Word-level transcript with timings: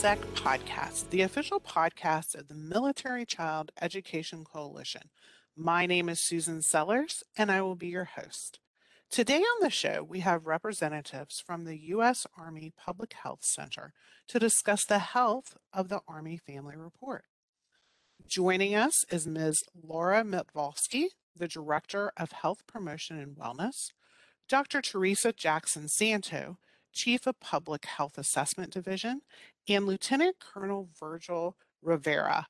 to 0.00 0.16
podcast, 0.34 1.10
the 1.10 1.20
official 1.20 1.60
podcast 1.60 2.34
of 2.34 2.48
the 2.48 2.54
Military 2.54 3.26
Child 3.26 3.70
Education 3.82 4.44
Coalition. 4.44 5.10
My 5.54 5.84
name 5.84 6.08
is 6.08 6.22
Susan 6.22 6.62
Sellers, 6.62 7.22
and 7.36 7.52
I 7.52 7.60
will 7.60 7.74
be 7.74 7.88
your 7.88 8.06
host. 8.06 8.60
Today 9.10 9.40
on 9.40 9.60
the 9.60 9.68
show, 9.68 10.02
we 10.02 10.20
have 10.20 10.46
representatives 10.46 11.42
from 11.46 11.64
the 11.64 11.76
U.S. 11.76 12.26
Army 12.38 12.72
Public 12.78 13.12
Health 13.12 13.44
Center 13.44 13.92
to 14.28 14.38
discuss 14.38 14.86
the 14.86 15.00
health 15.00 15.58
of 15.70 15.90
the 15.90 16.00
Army 16.08 16.38
Family 16.38 16.76
Report. 16.78 17.24
Joining 18.26 18.74
us 18.74 19.04
is 19.10 19.26
Ms. 19.26 19.64
Laura 19.86 20.24
Mitvalsky, 20.24 21.08
the 21.36 21.46
Director 21.46 22.10
of 22.16 22.32
Health 22.32 22.66
Promotion 22.66 23.18
and 23.18 23.36
Wellness, 23.36 23.90
Dr. 24.48 24.80
Teresa 24.80 25.34
Jackson 25.34 25.88
Santo, 25.88 26.56
Chief 26.92 27.26
of 27.26 27.38
Public 27.40 27.84
Health 27.84 28.18
Assessment 28.18 28.72
Division, 28.72 29.22
and 29.68 29.86
Lieutenant 29.86 30.36
Colonel 30.40 30.88
Virgil 30.98 31.56
Rivera, 31.82 32.46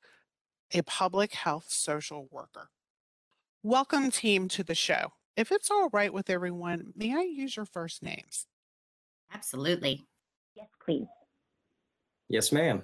a 0.73 0.81
public 0.83 1.33
health 1.33 1.65
social 1.69 2.27
worker. 2.31 2.69
Welcome, 3.63 4.11
team, 4.11 4.47
to 4.49 4.63
the 4.63 4.75
show. 4.75 5.13
If 5.37 5.51
it's 5.51 5.71
all 5.71 5.89
right 5.93 6.13
with 6.13 6.29
everyone, 6.29 6.93
may 6.95 7.15
I 7.15 7.21
use 7.21 7.55
your 7.55 7.65
first 7.65 8.03
names? 8.03 8.47
Absolutely. 9.33 10.05
Yes, 10.55 10.67
please. 10.83 11.07
Yes, 12.27 12.51
ma'am. 12.51 12.83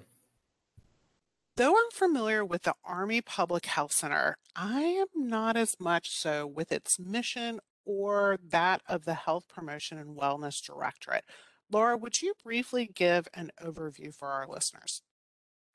Though 1.56 1.72
I'm 1.72 1.90
familiar 1.92 2.44
with 2.44 2.62
the 2.62 2.74
Army 2.84 3.20
Public 3.20 3.66
Health 3.66 3.92
Center, 3.92 4.38
I 4.54 4.80
am 4.82 5.06
not 5.14 5.56
as 5.56 5.74
much 5.80 6.10
so 6.10 6.46
with 6.46 6.70
its 6.70 6.98
mission 7.00 7.58
or 7.84 8.38
that 8.48 8.82
of 8.86 9.04
the 9.04 9.14
Health 9.14 9.48
Promotion 9.48 9.98
and 9.98 10.16
Wellness 10.16 10.64
Directorate. 10.64 11.24
Laura, 11.70 11.96
would 11.96 12.20
you 12.22 12.34
briefly 12.42 12.90
give 12.94 13.28
an 13.34 13.50
overview 13.62 14.14
for 14.14 14.28
our 14.28 14.46
listeners? 14.46 15.02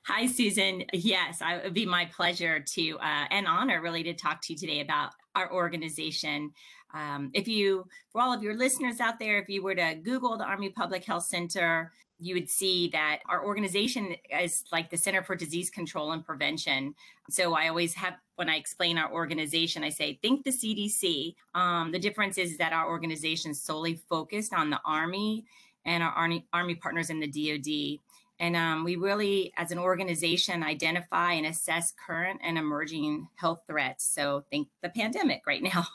Hi, 0.05 0.27
Susan. 0.27 0.83
Yes, 0.91 1.37
it 1.41 1.63
would 1.63 1.73
be 1.73 1.85
my 1.85 2.05
pleasure 2.05 2.59
to 2.59 2.97
uh, 2.99 3.25
and 3.29 3.47
honor 3.47 3.81
really 3.81 4.03
to 4.03 4.13
talk 4.13 4.41
to 4.41 4.53
you 4.53 4.59
today 4.59 4.81
about 4.81 5.11
our 5.33 5.51
organization. 5.53 6.51
Um, 6.93 7.31
if 7.33 7.47
you, 7.47 7.87
for 8.11 8.21
all 8.21 8.33
of 8.33 8.43
your 8.43 8.55
listeners 8.55 8.99
out 8.99 9.17
there, 9.17 9.39
if 9.39 9.47
you 9.47 9.63
were 9.63 9.75
to 9.75 9.95
Google 10.03 10.37
the 10.37 10.43
Army 10.43 10.69
Public 10.69 11.05
Health 11.05 11.23
Center, 11.23 11.91
you 12.19 12.35
would 12.35 12.49
see 12.49 12.89
that 12.89 13.19
our 13.29 13.45
organization 13.45 14.15
is 14.41 14.63
like 14.71 14.89
the 14.89 14.97
Center 14.97 15.23
for 15.23 15.35
Disease 15.35 15.69
Control 15.69 16.11
and 16.11 16.25
Prevention. 16.25 16.93
So 17.29 17.53
I 17.53 17.69
always 17.69 17.93
have, 17.95 18.15
when 18.35 18.49
I 18.49 18.55
explain 18.55 18.97
our 18.97 19.11
organization, 19.11 19.83
I 19.83 19.89
say, 19.89 20.19
think 20.21 20.43
the 20.43 20.51
CDC. 20.51 21.35
Um, 21.55 21.91
the 21.91 21.99
difference 21.99 22.37
is 22.37 22.57
that 22.57 22.73
our 22.73 22.87
organization 22.87 23.51
is 23.51 23.61
solely 23.61 23.95
focused 24.09 24.53
on 24.53 24.69
the 24.69 24.79
Army 24.85 25.45
and 25.85 26.03
our 26.03 26.11
Army, 26.11 26.47
Army 26.53 26.75
partners 26.75 27.09
in 27.09 27.19
the 27.19 27.27
DoD. 27.27 27.99
And 28.39 28.55
um, 28.55 28.83
we 28.83 28.95
really, 28.95 29.53
as 29.57 29.71
an 29.71 29.77
organization, 29.77 30.63
identify 30.63 31.33
and 31.33 31.45
assess 31.45 31.93
current 32.05 32.41
and 32.43 32.57
emerging 32.57 33.27
health 33.35 33.61
threats. 33.67 34.05
So, 34.05 34.43
think 34.49 34.67
the 34.81 34.89
pandemic 34.89 35.43
right 35.45 35.63
now. 35.73 35.85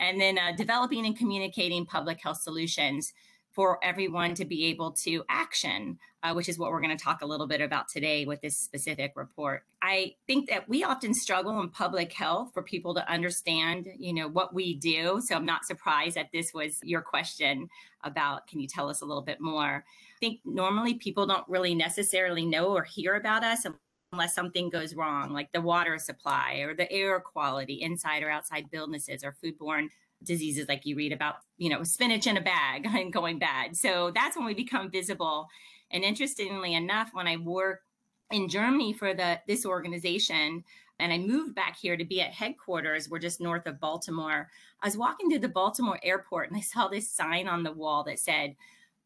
And 0.00 0.20
then 0.20 0.38
uh, 0.38 0.52
developing 0.56 1.04
and 1.06 1.16
communicating 1.16 1.84
public 1.84 2.22
health 2.22 2.40
solutions 2.40 3.12
for 3.52 3.78
everyone 3.84 4.34
to 4.34 4.44
be 4.44 4.66
able 4.66 4.92
to 4.92 5.22
action, 5.28 5.98
uh, 6.22 6.32
which 6.32 6.48
is 6.48 6.58
what 6.58 6.70
we're 6.70 6.80
going 6.80 6.96
to 6.96 7.04
talk 7.04 7.20
a 7.20 7.26
little 7.26 7.46
bit 7.46 7.60
about 7.60 7.86
today 7.88 8.24
with 8.24 8.40
this 8.40 8.56
specific 8.56 9.12
report. 9.14 9.64
I 9.82 10.14
think 10.26 10.48
that 10.48 10.68
we 10.68 10.84
often 10.84 11.12
struggle 11.12 11.60
in 11.60 11.68
public 11.68 12.12
health 12.12 12.52
for 12.54 12.62
people 12.62 12.94
to 12.94 13.10
understand, 13.10 13.88
you 13.98 14.14
know, 14.14 14.28
what 14.28 14.54
we 14.54 14.74
do. 14.74 15.20
So 15.20 15.34
I'm 15.34 15.44
not 15.44 15.66
surprised 15.66 16.16
that 16.16 16.30
this 16.32 16.54
was 16.54 16.78
your 16.82 17.02
question 17.02 17.68
about, 18.04 18.46
can 18.46 18.58
you 18.58 18.66
tell 18.66 18.88
us 18.88 19.02
a 19.02 19.04
little 19.04 19.22
bit 19.22 19.40
more? 19.40 19.84
I 19.84 20.18
think 20.18 20.40
normally 20.44 20.94
people 20.94 21.26
don't 21.26 21.48
really 21.48 21.74
necessarily 21.74 22.46
know 22.46 22.68
or 22.68 22.84
hear 22.84 23.16
about 23.16 23.44
us 23.44 23.66
unless 24.12 24.34
something 24.34 24.70
goes 24.70 24.94
wrong, 24.94 25.32
like 25.32 25.52
the 25.52 25.60
water 25.60 25.98
supply 25.98 26.62
or 26.66 26.74
the 26.74 26.90
air 26.90 27.20
quality 27.20 27.82
inside 27.82 28.22
or 28.22 28.30
outside 28.30 28.70
businesses 28.70 29.24
or 29.24 29.36
foodborne 29.42 29.88
diseases 30.24 30.68
like 30.68 30.84
you 30.84 30.96
read 30.96 31.12
about, 31.12 31.36
you 31.58 31.68
know, 31.68 31.82
spinach 31.82 32.26
in 32.26 32.36
a 32.36 32.40
bag 32.40 32.86
and 32.94 33.12
going 33.12 33.38
bad. 33.38 33.76
So 33.76 34.12
that's 34.14 34.36
when 34.36 34.46
we 34.46 34.54
become 34.54 34.90
visible. 34.90 35.48
And 35.90 36.04
interestingly 36.04 36.74
enough, 36.74 37.10
when 37.12 37.26
I 37.26 37.36
worked 37.36 37.84
in 38.30 38.48
Germany 38.48 38.92
for 38.92 39.14
the 39.14 39.40
this 39.46 39.66
organization, 39.66 40.64
and 40.98 41.12
I 41.12 41.18
moved 41.18 41.54
back 41.54 41.76
here 41.76 41.96
to 41.96 42.04
be 42.04 42.20
at 42.20 42.32
headquarters. 42.32 43.08
We're 43.10 43.18
just 43.18 43.40
north 43.40 43.66
of 43.66 43.80
Baltimore. 43.80 44.48
I 44.82 44.86
was 44.86 44.96
walking 44.96 45.28
through 45.28 45.40
the 45.40 45.48
Baltimore 45.48 45.98
airport 46.02 46.48
and 46.48 46.56
I 46.56 46.60
saw 46.60 46.86
this 46.86 47.10
sign 47.10 47.48
on 47.48 47.64
the 47.64 47.72
wall 47.72 48.04
that 48.04 48.20
said, 48.20 48.54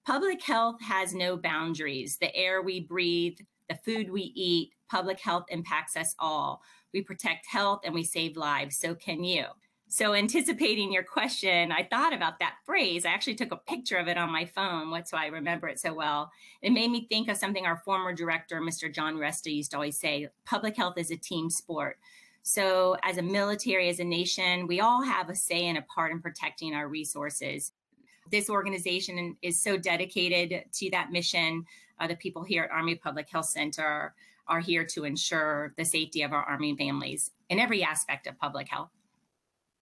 Public 0.04 0.42
health 0.42 0.80
has 0.82 1.14
no 1.14 1.36
boundaries. 1.36 2.18
The 2.18 2.34
air 2.36 2.60
we 2.62 2.80
breathe, 2.80 3.38
the 3.68 3.76
food 3.76 4.10
we 4.10 4.32
eat, 4.36 4.72
public 4.90 5.18
health 5.18 5.46
impacts 5.48 5.96
us 5.96 6.14
all. 6.18 6.60
We 6.92 7.02
protect 7.02 7.46
health 7.46 7.80
and 7.84 7.94
we 7.94 8.04
save 8.04 8.36
lives. 8.36 8.76
So 8.76 8.94
can 8.94 9.24
you. 9.24 9.46
So, 9.88 10.14
anticipating 10.14 10.92
your 10.92 11.04
question, 11.04 11.70
I 11.70 11.84
thought 11.84 12.12
about 12.12 12.40
that 12.40 12.56
phrase. 12.64 13.06
I 13.06 13.10
actually 13.10 13.36
took 13.36 13.52
a 13.52 13.56
picture 13.56 13.96
of 13.98 14.08
it 14.08 14.18
on 14.18 14.32
my 14.32 14.44
phone. 14.44 14.90
What's 14.90 15.12
why 15.12 15.24
I 15.24 15.28
remember 15.28 15.68
it 15.68 15.78
so 15.78 15.94
well. 15.94 16.32
It 16.60 16.70
made 16.70 16.90
me 16.90 17.06
think 17.08 17.28
of 17.28 17.36
something 17.36 17.64
our 17.64 17.76
former 17.76 18.12
director, 18.12 18.60
Mr. 18.60 18.92
John 18.92 19.14
Resta, 19.14 19.54
used 19.54 19.70
to 19.70 19.76
always 19.76 19.96
say 19.96 20.28
public 20.44 20.76
health 20.76 20.98
is 20.98 21.12
a 21.12 21.16
team 21.16 21.50
sport. 21.50 21.98
So, 22.42 22.96
as 23.04 23.18
a 23.18 23.22
military, 23.22 23.88
as 23.88 24.00
a 24.00 24.04
nation, 24.04 24.66
we 24.66 24.80
all 24.80 25.02
have 25.02 25.30
a 25.30 25.36
say 25.36 25.66
and 25.66 25.78
a 25.78 25.82
part 25.82 26.10
in 26.10 26.20
protecting 26.20 26.74
our 26.74 26.88
resources. 26.88 27.72
This 28.28 28.50
organization 28.50 29.36
is 29.40 29.62
so 29.62 29.76
dedicated 29.76 30.64
to 30.72 30.90
that 30.90 31.12
mission. 31.12 31.64
Uh, 32.00 32.08
the 32.08 32.16
people 32.16 32.42
here 32.42 32.64
at 32.64 32.72
Army 32.72 32.96
Public 32.96 33.30
Health 33.30 33.46
Center 33.46 34.14
are 34.48 34.60
here 34.60 34.84
to 34.84 35.04
ensure 35.04 35.74
the 35.76 35.84
safety 35.84 36.22
of 36.22 36.32
our 36.32 36.42
Army 36.42 36.76
families 36.76 37.30
in 37.50 37.60
every 37.60 37.84
aspect 37.84 38.26
of 38.26 38.36
public 38.36 38.68
health. 38.68 38.90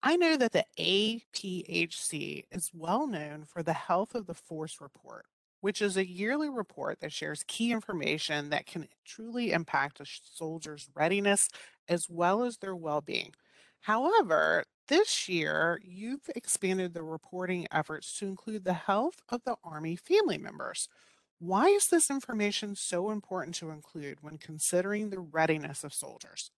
I 0.04 0.16
know 0.16 0.36
that 0.38 0.52
the 0.52 0.66
APHC 0.80 2.46
is 2.52 2.72
well 2.74 3.08
known 3.08 3.46
for 3.46 3.62
the 3.64 3.74
Health 3.74 4.16
of 4.16 4.26
the 4.26 4.34
Force 4.34 4.82
Report, 4.82 5.26
which 5.62 5.82
is 5.82 5.96
a 5.96 6.08
yearly 6.10 6.50
report 6.50 7.00
that 7.00 7.14
shares 7.14 7.44
key 7.48 7.72
information 7.72 8.50
that 8.50 8.66
can 8.66 8.88
truly 9.06 9.52
impact 9.52 10.00
a 10.00 10.06
soldier's 10.06 10.90
readiness 10.96 11.50
as 11.88 12.10
well 12.10 12.44
as 12.44 12.58
their 12.58 12.76
well 12.76 13.02
being. 13.02 13.34
However, 13.82 14.66
this 14.88 15.30
year, 15.30 15.80
you've 15.84 16.30
expanded 16.36 16.94
the 16.94 17.04
reporting 17.04 17.68
efforts 17.72 18.18
to 18.20 18.28
include 18.28 18.64
the 18.66 18.74
health 18.74 19.22
of 19.30 19.44
the 19.44 19.56
Army 19.64 19.96
family 19.96 20.38
members. 20.38 20.90
Why 21.40 21.68
is 21.68 21.88
this 21.90 22.10
information 22.12 22.76
so 22.76 23.12
important 23.12 23.56
to 23.56 23.70
include 23.72 24.20
when 24.22 24.38
considering 24.38 25.10
the 25.10 25.20
readiness 25.20 25.84
of 25.84 25.94
soldiers? 25.94 26.52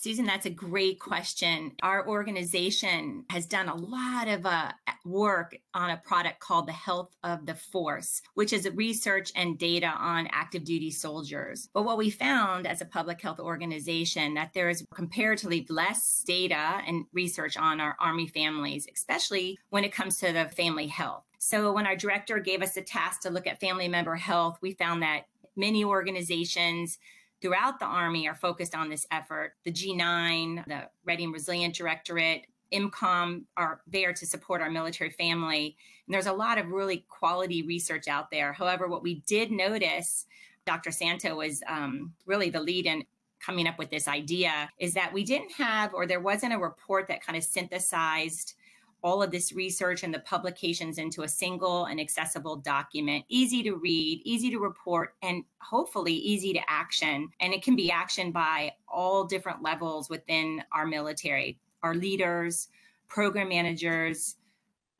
Susan, 0.00 0.24
that's 0.24 0.46
a 0.46 0.50
great 0.50 1.00
question. 1.00 1.72
Our 1.82 2.06
organization 2.06 3.24
has 3.30 3.46
done 3.46 3.68
a 3.68 3.74
lot 3.74 4.28
of 4.28 4.46
uh, 4.46 4.70
work 5.04 5.56
on 5.74 5.90
a 5.90 5.96
product 5.96 6.38
called 6.38 6.68
the 6.68 6.72
Health 6.72 7.16
of 7.24 7.46
the 7.46 7.56
Force, 7.56 8.22
which 8.34 8.52
is 8.52 8.70
research 8.74 9.32
and 9.34 9.58
data 9.58 9.88
on 9.88 10.28
active 10.30 10.62
duty 10.62 10.92
soldiers. 10.92 11.68
But 11.74 11.82
what 11.82 11.98
we 11.98 12.10
found 12.10 12.64
as 12.64 12.80
a 12.80 12.84
public 12.84 13.20
health 13.20 13.40
organization 13.40 14.34
that 14.34 14.52
there 14.54 14.68
is 14.68 14.86
comparatively 14.94 15.66
less 15.68 16.22
data 16.24 16.80
and 16.86 17.06
research 17.12 17.56
on 17.56 17.80
our 17.80 17.96
Army 17.98 18.28
families, 18.28 18.86
especially 18.94 19.58
when 19.70 19.82
it 19.82 19.92
comes 19.92 20.18
to 20.18 20.32
the 20.32 20.44
family 20.44 20.86
health. 20.86 21.24
So 21.40 21.72
when 21.72 21.86
our 21.86 21.96
director 21.96 22.38
gave 22.38 22.62
us 22.62 22.76
a 22.76 22.82
task 22.82 23.22
to 23.22 23.30
look 23.30 23.48
at 23.48 23.58
family 23.58 23.88
member 23.88 24.14
health, 24.14 24.58
we 24.62 24.74
found 24.74 25.02
that 25.02 25.24
many 25.56 25.84
organizations 25.84 26.98
throughout 27.40 27.78
the 27.78 27.86
Army 27.86 28.28
are 28.28 28.34
focused 28.34 28.74
on 28.74 28.88
this 28.88 29.06
effort. 29.10 29.54
The 29.64 29.72
G9, 29.72 30.66
the 30.66 30.88
Ready 31.04 31.24
and 31.24 31.32
Resilient 31.32 31.74
Directorate, 31.74 32.46
IMCOM 32.72 33.44
are 33.56 33.80
there 33.86 34.12
to 34.12 34.26
support 34.26 34.60
our 34.60 34.70
military 34.70 35.10
family. 35.10 35.76
And 36.06 36.14
there's 36.14 36.26
a 36.26 36.32
lot 36.32 36.58
of 36.58 36.68
really 36.68 37.04
quality 37.08 37.62
research 37.62 38.08
out 38.08 38.30
there. 38.30 38.52
However, 38.52 38.88
what 38.88 39.02
we 39.02 39.20
did 39.26 39.50
notice, 39.50 40.26
Dr. 40.66 40.90
Santo 40.90 41.36
was 41.36 41.62
um, 41.66 42.12
really 42.26 42.50
the 42.50 42.60
lead 42.60 42.86
in 42.86 43.04
coming 43.40 43.68
up 43.68 43.78
with 43.78 43.90
this 43.90 44.08
idea, 44.08 44.68
is 44.78 44.94
that 44.94 45.12
we 45.12 45.24
didn't 45.24 45.52
have, 45.52 45.94
or 45.94 46.06
there 46.06 46.20
wasn't 46.20 46.52
a 46.52 46.58
report 46.58 47.06
that 47.08 47.24
kind 47.24 47.38
of 47.38 47.44
synthesized 47.44 48.54
all 49.02 49.22
of 49.22 49.30
this 49.30 49.52
research 49.52 50.02
and 50.02 50.12
the 50.12 50.20
publications 50.20 50.98
into 50.98 51.22
a 51.22 51.28
single 51.28 51.84
and 51.86 52.00
accessible 52.00 52.56
document, 52.56 53.24
easy 53.28 53.62
to 53.62 53.76
read, 53.76 54.20
easy 54.24 54.50
to 54.50 54.58
report, 54.58 55.14
and 55.22 55.44
hopefully 55.60 56.14
easy 56.14 56.52
to 56.52 56.60
action. 56.68 57.28
And 57.40 57.52
it 57.52 57.62
can 57.62 57.76
be 57.76 57.90
actioned 57.90 58.32
by 58.32 58.72
all 58.88 59.24
different 59.24 59.62
levels 59.62 60.10
within 60.10 60.62
our 60.72 60.86
military, 60.86 61.58
our 61.82 61.94
leaders, 61.94 62.68
program 63.08 63.48
managers, 63.48 64.36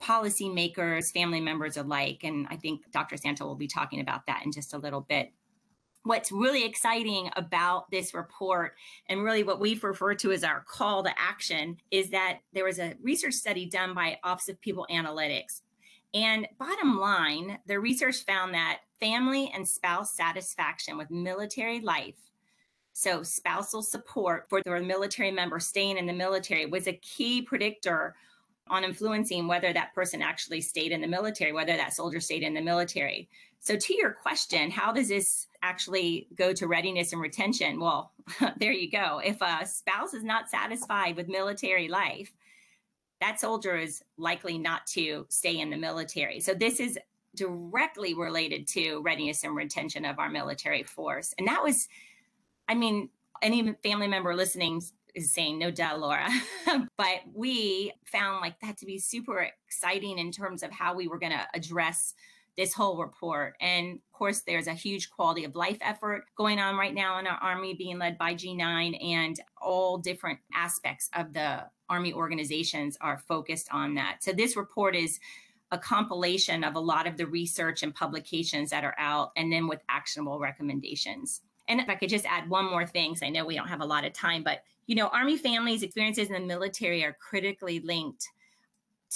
policymakers, 0.03 1.13
family 1.13 1.41
members 1.41 1.77
alike. 1.77 2.21
And 2.23 2.47
I 2.51 2.57
think 2.57 2.91
Dr. 2.93 3.17
Santo 3.17 3.45
will 3.47 3.57
be 3.57 3.67
talking 3.67 4.01
about 4.01 4.27
that 4.27 4.43
in 4.45 4.53
just 4.53 4.75
a 4.75 4.79
little 4.79 5.01
bit 5.01 5.33
what's 6.05 6.33
really 6.33 6.65
exciting 6.65 7.31
about 7.37 7.91
this 7.91 8.15
report 8.15 8.75
and 9.09 9.23
really 9.23 9.43
what 9.43 9.61
we've 9.61 9.85
referred 9.85 10.19
to 10.21 10.33
as 10.33 10.45
our 10.45 10.65
call 10.67 11.03
to 11.03 11.11
action 11.19 11.77
is 11.91 12.11
that 12.11 12.39
there 12.53 12.65
was 12.65 12.79
a 12.79 12.95
research 13.03 13.35
study 13.35 13.67
done 13.67 13.95
by 13.95 14.19
office 14.25 14.49
of 14.49 14.61
people 14.61 14.87
analytics 14.91 15.61
And 16.15 16.47
bottom 16.59 16.99
line, 16.99 17.59
the 17.67 17.79
research 17.79 18.25
found 18.25 18.55
that 18.55 18.79
family 19.01 19.51
and 19.55 19.69
spouse 19.69 20.15
satisfaction 20.15 20.97
with 20.97 21.11
military 21.11 21.81
life, 21.81 22.17
so 22.95 23.23
spousal 23.23 23.83
support 23.83 24.47
for 24.49 24.63
the 24.63 24.81
military 24.81 25.31
member 25.31 25.61
staying 25.61 25.99
in 25.99 26.07
the 26.07 26.13
military, 26.13 26.67
was 26.67 26.87
a 26.87 26.95
key 26.95 27.43
predictor 27.43 28.15
on 28.71 28.85
influencing 28.85 29.47
whether 29.47 29.73
that 29.73 29.95
person 29.95 30.23
actually 30.23 30.61
stayed 30.61 30.93
in 30.93 31.01
the 31.01 31.07
military, 31.07 31.53
whether 31.53 31.77
that 31.77 31.93
soldier 31.93 32.21
stayed 32.21 32.43
in 32.43 32.55
the 32.55 32.61
military. 32.61 33.29
So, 33.61 33.77
to 33.77 33.95
your 33.95 34.13
question, 34.13 34.71
how 34.71 34.93
does 34.93 35.09
this 35.09 35.48
actually 35.63 36.29
go 36.35 36.53
to 36.53 36.67
readiness 36.67 37.13
and 37.13 37.21
retention? 37.21 37.81
Well, 37.81 38.13
there 38.59 38.73
you 38.73 38.91
go. 38.91 39.21
If 39.25 39.41
a 39.41 39.67
spouse 39.67 40.15
is 40.15 40.25
not 40.25 40.51
satisfied 40.51 41.17
with 41.17 41.29
military 41.29 41.89
life, 41.89 42.33
that 43.21 43.41
soldier 43.41 43.77
is 43.77 44.03
likely 44.17 44.59
not 44.59 44.87
to 44.89 45.27
stay 45.29 45.59
in 45.59 45.71
the 45.71 45.77
military. 45.77 46.41
So, 46.41 46.55
this 46.55 46.79
is 46.81 46.99
directly 47.35 48.15
related 48.15 48.67
to 48.69 49.01
readiness 49.01 49.45
and 49.45 49.55
retention 49.55 50.05
of 50.05 50.19
our 50.19 50.31
military 50.31 50.83
force. 50.83 51.35
And 51.39 51.47
that 51.49 51.63
was, 51.63 51.89
I 52.69 52.75
mean, 52.75 53.11
any 53.43 53.75
family 53.83 54.09
member 54.09 54.35
listening 54.35 54.83
is 55.15 55.33
saying 55.33 55.59
no 55.59 55.71
duh 55.71 55.97
laura 55.97 56.29
but 56.97 57.21
we 57.33 57.93
found 58.05 58.41
like 58.41 58.59
that 58.61 58.77
to 58.77 58.87
be 58.87 58.99
super 58.99 59.49
exciting 59.67 60.19
in 60.19 60.31
terms 60.31 60.63
of 60.63 60.71
how 60.71 60.95
we 60.95 61.09
were 61.09 61.19
going 61.19 61.33
to 61.33 61.47
address 61.55 62.15
this 62.59 62.75
whole 62.75 62.99
report. 62.99 63.55
And 63.61 63.95
of 63.95 64.13
course 64.13 64.41
there's 64.41 64.67
a 64.67 64.75
huge 64.75 65.11
quality 65.11 65.45
of 65.45 65.55
life 65.55 65.79
effort 65.81 66.25
going 66.37 66.59
on 66.59 66.77
right 66.77 66.93
now 66.93 67.21
in 67.21 67.27
our 67.29 67.39
army 67.39 67.73
being 67.73 67.99
led 67.99 68.19
by 68.19 68.35
g9 68.35 69.01
and 69.03 69.41
all 69.63 69.97
different 69.97 70.41
aspects 70.53 71.09
of 71.17 71.33
the 71.33 71.65
army 71.89 72.13
organizations 72.13 72.99
are 73.01 73.17
focused 73.17 73.69
on 73.71 73.95
that. 73.95 74.25
So 74.25 74.33
this 74.33 74.57
report 74.57 74.97
is 74.97 75.21
a 75.71 75.79
compilation 75.79 76.65
of 76.65 76.75
a 76.75 76.81
lot 76.81 77.07
of 77.07 77.17
the 77.17 77.27
research 77.27 77.85
and 77.85 77.95
publications 77.95 78.71
that 78.71 78.85
are 78.85 78.97
out 78.99 79.31
and 79.37 79.53
then 79.53 79.69
with 79.69 79.81
actionable 79.89 80.41
recommendations. 80.41 81.43
And 81.69 81.81
if 81.81 81.89
I 81.89 81.95
could 81.95 82.09
just 82.09 82.27
add 82.27 82.51
one 82.51 82.65
more 82.65 82.87
thing, 82.87 83.13
because 83.13 83.23
I 83.23 83.29
know 83.29 83.47
we 83.47 83.55
don't 83.55 83.69
have 83.69 83.83
a 83.83 83.87
lot 83.87 84.05
of 84.05 84.13
time, 84.13 84.43
but 84.43 84.65
you 84.87 84.97
know, 84.97 85.09
Army 85.09 85.37
families' 85.37 85.85
experiences 85.85 86.29
in 86.29 86.33
the 86.33 86.41
military 86.41 87.05
are 87.05 87.13
critically 87.21 87.79
linked 87.81 88.27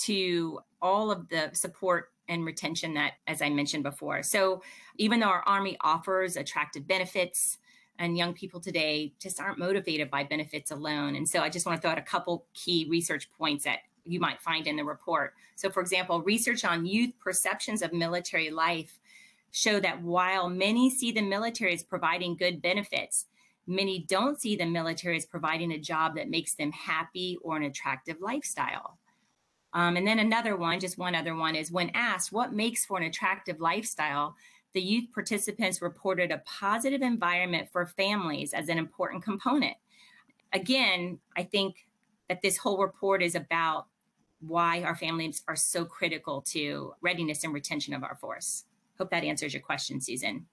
to 0.04 0.60
all 0.80 1.10
of 1.10 1.28
the 1.28 1.50
support 1.54 2.11
and 2.32 2.44
retention 2.44 2.94
that, 2.94 3.14
as 3.26 3.42
I 3.42 3.50
mentioned 3.50 3.82
before. 3.82 4.22
So 4.22 4.62
even 4.96 5.20
though 5.20 5.28
our 5.28 5.42
Army 5.46 5.76
offers 5.80 6.36
attractive 6.36 6.86
benefits, 6.86 7.58
and 7.98 8.16
young 8.16 8.32
people 8.32 8.58
today 8.58 9.12
just 9.20 9.40
aren't 9.40 9.58
motivated 9.58 10.10
by 10.10 10.24
benefits 10.24 10.70
alone. 10.70 11.14
And 11.14 11.28
so 11.28 11.40
I 11.40 11.48
just 11.48 11.66
want 11.66 11.76
to 11.76 11.82
throw 11.82 11.92
out 11.92 11.98
a 11.98 12.02
couple 12.02 12.46
key 12.54 12.86
research 12.90 13.30
points 13.38 13.64
that 13.64 13.80
you 14.04 14.18
might 14.18 14.40
find 14.40 14.66
in 14.66 14.76
the 14.76 14.84
report. 14.84 15.34
So, 15.54 15.70
for 15.70 15.80
example, 15.80 16.22
research 16.22 16.64
on 16.64 16.86
youth 16.86 17.12
perceptions 17.20 17.82
of 17.82 17.92
military 17.92 18.50
life 18.50 18.98
show 19.52 19.78
that 19.80 20.02
while 20.02 20.48
many 20.48 20.90
see 20.90 21.12
the 21.12 21.22
military 21.22 21.74
as 21.74 21.82
providing 21.82 22.36
good 22.36 22.62
benefits, 22.62 23.26
many 23.66 24.00
don't 24.00 24.40
see 24.40 24.56
the 24.56 24.66
military 24.66 25.16
as 25.16 25.26
providing 25.26 25.72
a 25.72 25.78
job 25.78 26.16
that 26.16 26.30
makes 26.30 26.54
them 26.54 26.72
happy 26.72 27.38
or 27.42 27.56
an 27.56 27.62
attractive 27.62 28.20
lifestyle. 28.20 28.98
Um, 29.74 29.96
and 29.96 30.06
then 30.06 30.18
another 30.18 30.56
one, 30.56 30.80
just 30.80 30.98
one 30.98 31.14
other 31.14 31.34
one, 31.34 31.54
is 31.56 31.72
when 31.72 31.90
asked 31.94 32.32
what 32.32 32.52
makes 32.52 32.84
for 32.84 32.98
an 32.98 33.04
attractive 33.04 33.60
lifestyle, 33.60 34.36
the 34.74 34.82
youth 34.82 35.06
participants 35.14 35.82
reported 35.82 36.30
a 36.30 36.42
positive 36.44 37.02
environment 37.02 37.68
for 37.70 37.86
families 37.86 38.52
as 38.52 38.68
an 38.68 38.78
important 38.78 39.22
component. 39.22 39.76
Again, 40.52 41.18
I 41.36 41.44
think 41.44 41.86
that 42.28 42.42
this 42.42 42.58
whole 42.58 42.78
report 42.78 43.22
is 43.22 43.34
about 43.34 43.86
why 44.40 44.82
our 44.82 44.96
families 44.96 45.42
are 45.48 45.56
so 45.56 45.84
critical 45.84 46.42
to 46.42 46.92
readiness 47.00 47.44
and 47.44 47.54
retention 47.54 47.94
of 47.94 48.02
our 48.02 48.16
force. 48.16 48.64
Hope 48.98 49.10
that 49.10 49.24
answers 49.24 49.54
your 49.54 49.62
question, 49.62 50.00
Susan. 50.00 50.46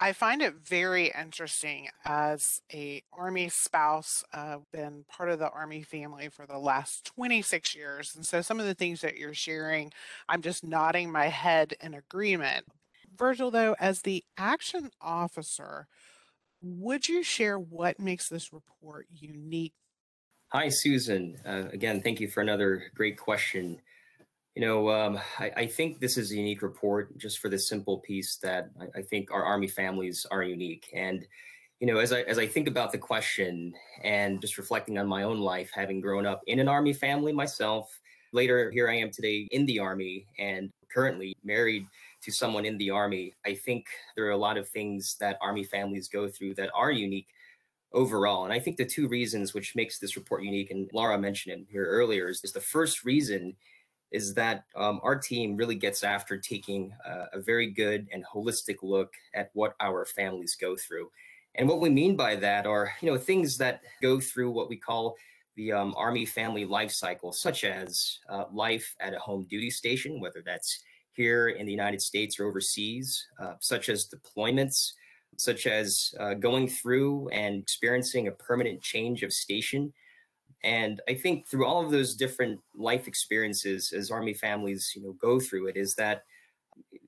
I 0.00 0.12
find 0.12 0.42
it 0.42 0.54
very 0.54 1.12
interesting 1.18 1.88
as 2.04 2.60
a 2.72 3.02
Army 3.12 3.48
spouse, 3.48 4.24
uh, 4.32 4.58
been 4.72 5.04
part 5.08 5.30
of 5.30 5.38
the 5.38 5.50
Army 5.50 5.82
family 5.82 6.28
for 6.28 6.46
the 6.46 6.58
last 6.58 7.04
26 7.04 7.74
years. 7.74 8.14
And 8.14 8.26
so 8.26 8.42
some 8.42 8.58
of 8.58 8.66
the 8.66 8.74
things 8.74 9.00
that 9.02 9.16
you're 9.16 9.34
sharing, 9.34 9.92
I'm 10.28 10.42
just 10.42 10.64
nodding 10.64 11.10
my 11.10 11.26
head 11.28 11.74
in 11.80 11.94
agreement. 11.94 12.66
Virgil, 13.16 13.50
though, 13.50 13.76
as 13.78 14.02
the 14.02 14.24
action 14.36 14.90
officer, 15.00 15.86
would 16.60 17.08
you 17.08 17.22
share 17.22 17.58
what 17.58 18.00
makes 18.00 18.28
this 18.28 18.52
report 18.52 19.06
unique? 19.10 19.74
Hi, 20.48 20.68
Susan. 20.68 21.38
Uh, 21.44 21.68
again, 21.72 22.00
thank 22.02 22.20
you 22.20 22.28
for 22.28 22.40
another 22.40 22.84
great 22.94 23.16
question. 23.18 23.80
You 24.54 24.62
know, 24.62 24.90
um, 24.90 25.18
I, 25.38 25.50
I, 25.56 25.66
think 25.66 25.98
this 25.98 26.16
is 26.16 26.30
a 26.30 26.36
unique 26.36 26.62
report 26.62 27.18
just 27.18 27.40
for 27.40 27.48
the 27.48 27.58
simple 27.58 27.98
piece 27.98 28.36
that 28.36 28.70
I, 28.80 29.00
I, 29.00 29.02
think 29.02 29.32
our 29.32 29.42
Army 29.42 29.66
families 29.66 30.26
are 30.30 30.44
unique. 30.44 30.88
And, 30.94 31.26
you 31.80 31.88
know, 31.88 31.98
as 31.98 32.12
I, 32.12 32.20
as 32.20 32.38
I 32.38 32.46
think 32.46 32.68
about 32.68 32.92
the 32.92 32.98
question 32.98 33.74
and 34.04 34.40
just 34.40 34.56
reflecting 34.56 34.96
on 34.96 35.08
my 35.08 35.24
own 35.24 35.40
life, 35.40 35.72
having 35.74 36.00
grown 36.00 36.24
up 36.24 36.40
in 36.46 36.60
an 36.60 36.68
Army 36.68 36.92
family 36.92 37.32
myself, 37.32 38.00
later 38.32 38.70
here 38.70 38.88
I 38.88 38.94
am 38.94 39.10
today 39.10 39.48
in 39.50 39.66
the 39.66 39.80
Army 39.80 40.26
and 40.38 40.70
currently 40.92 41.36
married 41.42 41.86
to 42.22 42.30
someone 42.30 42.64
in 42.64 42.78
the 42.78 42.90
Army, 42.90 43.34
I 43.44 43.54
think 43.54 43.86
there 44.14 44.26
are 44.26 44.30
a 44.30 44.36
lot 44.36 44.56
of 44.56 44.68
things 44.68 45.16
that 45.20 45.38
Army 45.42 45.64
families 45.64 46.08
go 46.08 46.28
through 46.28 46.54
that 46.54 46.70
are 46.74 46.92
unique 46.92 47.28
overall. 47.92 48.44
And 48.44 48.52
I 48.52 48.58
think 48.58 48.76
the 48.76 48.84
two 48.84 49.08
reasons 49.08 49.52
which 49.52 49.76
makes 49.76 49.98
this 49.98 50.16
report 50.16 50.42
unique, 50.42 50.70
and 50.70 50.88
Laura 50.92 51.18
mentioned 51.18 51.60
it 51.60 51.66
here 51.70 51.86
earlier, 51.86 52.28
is, 52.28 52.42
is 52.44 52.52
the 52.52 52.60
first 52.60 53.04
reason 53.04 53.54
is 54.14 54.32
that 54.32 54.64
um, 54.76 55.00
our 55.02 55.18
team 55.18 55.56
really 55.56 55.74
gets 55.74 56.04
after 56.04 56.38
taking 56.38 56.92
uh, 57.04 57.26
a 57.32 57.40
very 57.40 57.68
good 57.68 58.06
and 58.12 58.24
holistic 58.24 58.76
look 58.82 59.12
at 59.34 59.50
what 59.54 59.74
our 59.80 60.04
families 60.04 60.56
go 60.58 60.76
through. 60.76 61.10
And 61.56 61.68
what 61.68 61.80
we 61.80 61.90
mean 61.90 62.14
by 62.14 62.36
that 62.36 62.64
are, 62.64 62.92
you 63.00 63.10
know, 63.10 63.18
things 63.18 63.58
that 63.58 63.80
go 64.00 64.20
through 64.20 64.52
what 64.52 64.68
we 64.68 64.76
call 64.76 65.16
the 65.56 65.72
um, 65.72 65.94
Army 65.96 66.24
family 66.26 66.64
life 66.64 66.92
cycle, 66.92 67.32
such 67.32 67.64
as 67.64 68.20
uh, 68.28 68.44
life 68.52 68.94
at 69.00 69.14
a 69.14 69.18
home 69.18 69.48
duty 69.50 69.70
station, 69.70 70.20
whether 70.20 70.42
that's 70.46 70.84
here 71.12 71.48
in 71.48 71.66
the 71.66 71.72
United 71.72 72.00
States 72.00 72.38
or 72.38 72.46
overseas, 72.46 73.26
uh, 73.40 73.54
such 73.58 73.88
as 73.88 74.08
deployments, 74.08 74.92
such 75.38 75.66
as 75.66 76.14
uh, 76.20 76.34
going 76.34 76.68
through 76.68 77.28
and 77.30 77.62
experiencing 77.62 78.28
a 78.28 78.32
permanent 78.32 78.80
change 78.80 79.24
of 79.24 79.32
station 79.32 79.92
and 80.64 81.00
I 81.06 81.14
think 81.14 81.46
through 81.46 81.66
all 81.66 81.84
of 81.84 81.90
those 81.90 82.16
different 82.16 82.58
life 82.74 83.06
experiences 83.06 83.92
as 83.92 84.10
Army 84.10 84.32
families, 84.32 84.92
you 84.96 85.02
know, 85.02 85.12
go 85.12 85.38
through 85.38 85.68
it, 85.68 85.76
is 85.76 85.94
that 85.96 86.24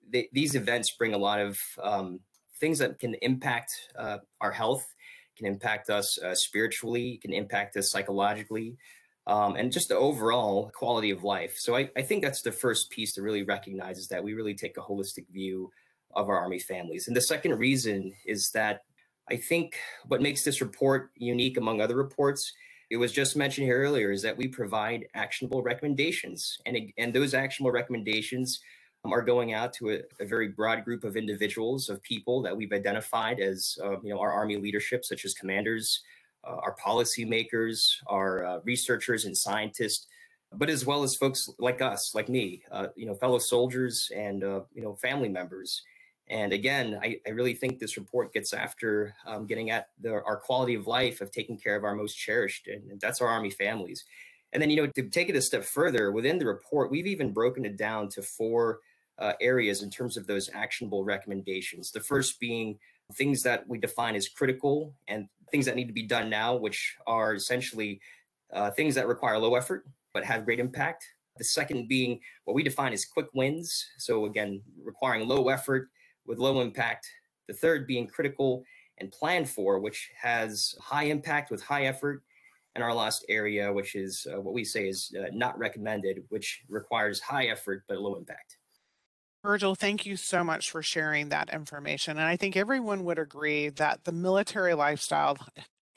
they, 0.09 0.29
these 0.33 0.55
events 0.55 0.91
bring 0.91 1.15
a 1.15 1.19
lot 1.19 1.41
of 1.41 1.59
um, 1.83 2.21
things 2.61 2.79
that 2.79 2.99
can 2.99 3.15
impact 3.23 3.73
uh, 3.99 4.19
our 4.43 4.53
health, 4.53 4.87
can 5.37 5.47
impact 5.47 5.89
us 5.89 6.19
uh, 6.19 6.35
spiritually, 6.35 7.19
can 7.23 7.33
impact 7.33 7.77
us 7.79 7.91
psychologically, 7.91 8.77
um, 9.27 9.57
and 9.57 9.73
just 9.73 9.89
the 9.89 9.97
overall 9.97 10.71
quality 10.75 11.11
of 11.11 11.25
life. 11.25 11.57
So 11.59 11.75
I, 11.75 11.91
I 11.97 12.03
think 12.03 12.23
that's 12.23 12.43
the 12.43 12.53
first 12.53 12.91
piece 12.91 13.15
to 13.15 13.23
really 13.23 13.43
recognize 13.43 13.99
is 13.99 14.09
that 14.09 14.23
we 14.23 14.35
really 14.35 14.55
take 14.55 14.77
a 14.77 14.83
holistic 14.83 15.29
view 15.33 15.73
of 16.15 16.29
our 16.29 16.39
Army 16.39 16.59
families. 16.59 17.09
And 17.09 17.17
the 17.17 17.23
second 17.23 17.59
reason 17.59 18.13
is 18.27 18.51
that 18.51 18.83
I 19.31 19.37
think 19.37 19.77
what 20.07 20.23
makes 20.23 20.45
this 20.45 20.61
report 20.61 21.11
unique 21.17 21.57
among 21.57 21.81
other 21.81 21.97
reports 21.97 22.53
it 22.90 22.97
was 22.97 23.12
just 23.12 23.37
mentioned 23.37 23.66
here 23.66 23.81
earlier 23.81 24.11
is 24.12 24.23
that 24.23 24.37
we 24.37 24.49
provide 24.49 25.09
actionable 25.14 25.62
recommendations. 25.62 26.59
And, 26.66 26.93
and 26.99 27.12
those 27.12 27.35
actionable 27.35 27.73
recommendations 27.73 28.61
um, 29.05 29.12
are 29.12 29.23
going 29.23 29.52
out 29.52 29.73
to 29.75 29.90
a, 29.90 29.99
a, 30.21 30.26
very 30.26 30.49
broad 30.49 30.85
group 30.85 31.05
of 31.05 31.16
individuals 31.16 31.88
of 31.88 32.02
people 32.02 32.43
that 32.43 32.57
we've 32.57 32.73
identified 32.73 33.40
as 33.40 33.78
uh, 33.83 34.00
you 34.00 34.11
know 34.11 34.21
our 34.21 34.33
army 34.33 34.57
leadership 34.57 35.05
such 35.05 35.25
as 35.25 35.35
commanders 35.35 36.02
uh, 36.45 36.57
our 36.57 36.75
policymakers 36.85 37.97
our 38.07 38.45
uh, 38.45 38.59
researchers 38.64 39.25
and 39.25 39.37
scientists 39.37 40.07
but 40.55 40.71
as 40.71 40.87
well 40.87 41.02
as 41.02 41.14
folks 41.14 41.50
like 41.59 41.81
us 41.83 42.14
like 42.14 42.28
me 42.28 42.62
uh, 42.73 42.87
you 42.97 43.07
know 43.07 43.14
fellow 43.14 43.38
soldiers 43.38 44.11
and 44.14 44.43
uh, 44.43 44.61
you 44.75 44.83
know 44.83 44.95
family 44.95 45.28
members 45.28 45.83
and 46.28 46.52
again, 46.52 46.99
I, 47.02 47.21
I, 47.26 47.30
really 47.30 47.54
think 47.54 47.78
this 47.78 47.97
report 47.97 48.33
gets 48.33 48.52
after 48.52 49.14
um, 49.26 49.47
getting 49.47 49.71
at 49.71 49.90
the, 50.00 50.12
our 50.12 50.37
quality 50.37 50.75
of 50.75 50.88
life 50.88 51.21
of 51.21 51.30
taking 51.30 51.56
care 51.56 51.76
of 51.76 51.85
our 51.85 51.95
most 51.95 52.14
cherished, 52.14 52.66
and 52.66 53.00
that's 53.00 53.21
our 53.21 53.28
Army 53.28 53.50
families. 53.50 54.04
And 54.52 54.61
then, 54.61 54.71
you 54.71 54.76
know, 54.76 54.87
to 54.87 55.09
take 55.09 55.28
it 55.28 55.37
a 55.37 55.42
step 55.42 55.64
further, 55.64 56.11
within 56.11 56.38
the 56.38 56.47
report, 56.47 56.90
we've 56.90 57.06
even 57.06 57.33
broken 57.33 57.64
it 57.64 57.76
down 57.76 58.09
to 58.11 58.23
four 58.23 58.80
uh, 59.18 59.35
areas 59.40 59.83
in 59.83 59.90
terms 59.90 60.16
of 60.16 60.26
those 60.26 60.50
actionable 60.52 61.04
recommendations. 61.04 61.90
The 61.90 62.00
first 62.00 62.40
being 62.40 62.78
things 63.14 63.42
that 63.45 63.68
we 63.68 63.78
define 63.78 64.16
as 64.16 64.28
critical 64.28 64.95
and 65.06 65.28
things 65.50 65.66
that 65.66 65.76
need 65.76 65.87
to 65.87 65.92
be 65.92 66.02
done 66.02 66.28
now, 66.28 66.56
which 66.56 66.97
are 67.06 67.35
essentially 67.35 68.00
uh, 68.52 68.71
things 68.71 68.95
that 68.97 69.06
require 69.06 69.38
low 69.38 69.54
effort 69.54 69.87
but 70.12 70.25
have 70.25 70.45
great 70.45 70.59
impact. 70.59 71.04
The 71.38 71.45
second 71.45 71.88
being 71.88 72.21
what 72.45 72.54
we 72.54 72.62
define 72.62 72.95
as 72.95 73.04
quick 73.04 73.26
wins. 73.35 73.85
So, 73.99 74.25
again, 74.25 74.62
requiring 74.83 75.28
low 75.28 75.50
effort 75.50 75.88
with 76.26 76.38
low 76.38 76.61
impact. 76.61 77.09
The 77.49 77.54
third 77.54 77.87
being 77.87 78.06
critical 78.06 78.64
and 78.99 79.12
planned 79.12 79.49
for, 79.49 79.78
which 79.78 80.11
has 80.21 80.75
high 80.80 81.04
impact 81.04 81.50
with 81.50 81.62
high 81.62 81.87
effort. 81.87 82.23
and 82.75 82.85
our 82.85 82.92
last 82.92 83.25
area, 83.30 83.73
which 83.73 83.95
is 83.95 84.26
uh, 84.30 84.38
what 84.38 84.52
we 84.52 84.62
say 84.62 84.87
is 84.87 85.11
uh, 85.18 85.28
not 85.33 85.59
recommended, 85.59 86.23
which 86.28 86.62
requires 86.68 87.21
high 87.21 87.47
effort 87.47 87.85
but 87.88 87.99
low 87.99 88.16
impact. 88.16 88.59
Virgil, 89.42 89.75
thank 89.75 90.04
you 90.04 90.16
so 90.16 90.45
much 90.45 90.71
for 90.71 90.83
sharing 90.83 91.30
that 91.30 91.49
information. 91.54 92.18
And 92.18 92.26
I 92.26 92.37
think 92.37 92.54
everyone 92.54 93.04
would 93.04 93.18
agree 93.18 93.71
that 93.71 94.04
the 94.04 94.12
military 94.12 94.75
lifestyle 94.75 95.38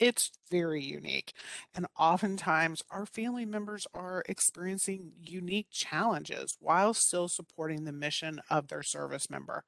it's 0.00 0.32
very 0.50 0.82
unique. 0.82 1.34
And 1.74 1.86
oftentimes, 1.98 2.82
our 2.90 3.04
family 3.04 3.44
members 3.44 3.86
are 3.92 4.24
experiencing 4.28 5.12
unique 5.20 5.68
challenges 5.70 6.56
while 6.58 6.94
still 6.94 7.28
supporting 7.28 7.84
the 7.84 7.92
mission 7.92 8.40
of 8.48 8.68
their 8.68 8.82
service 8.82 9.28
member. 9.28 9.64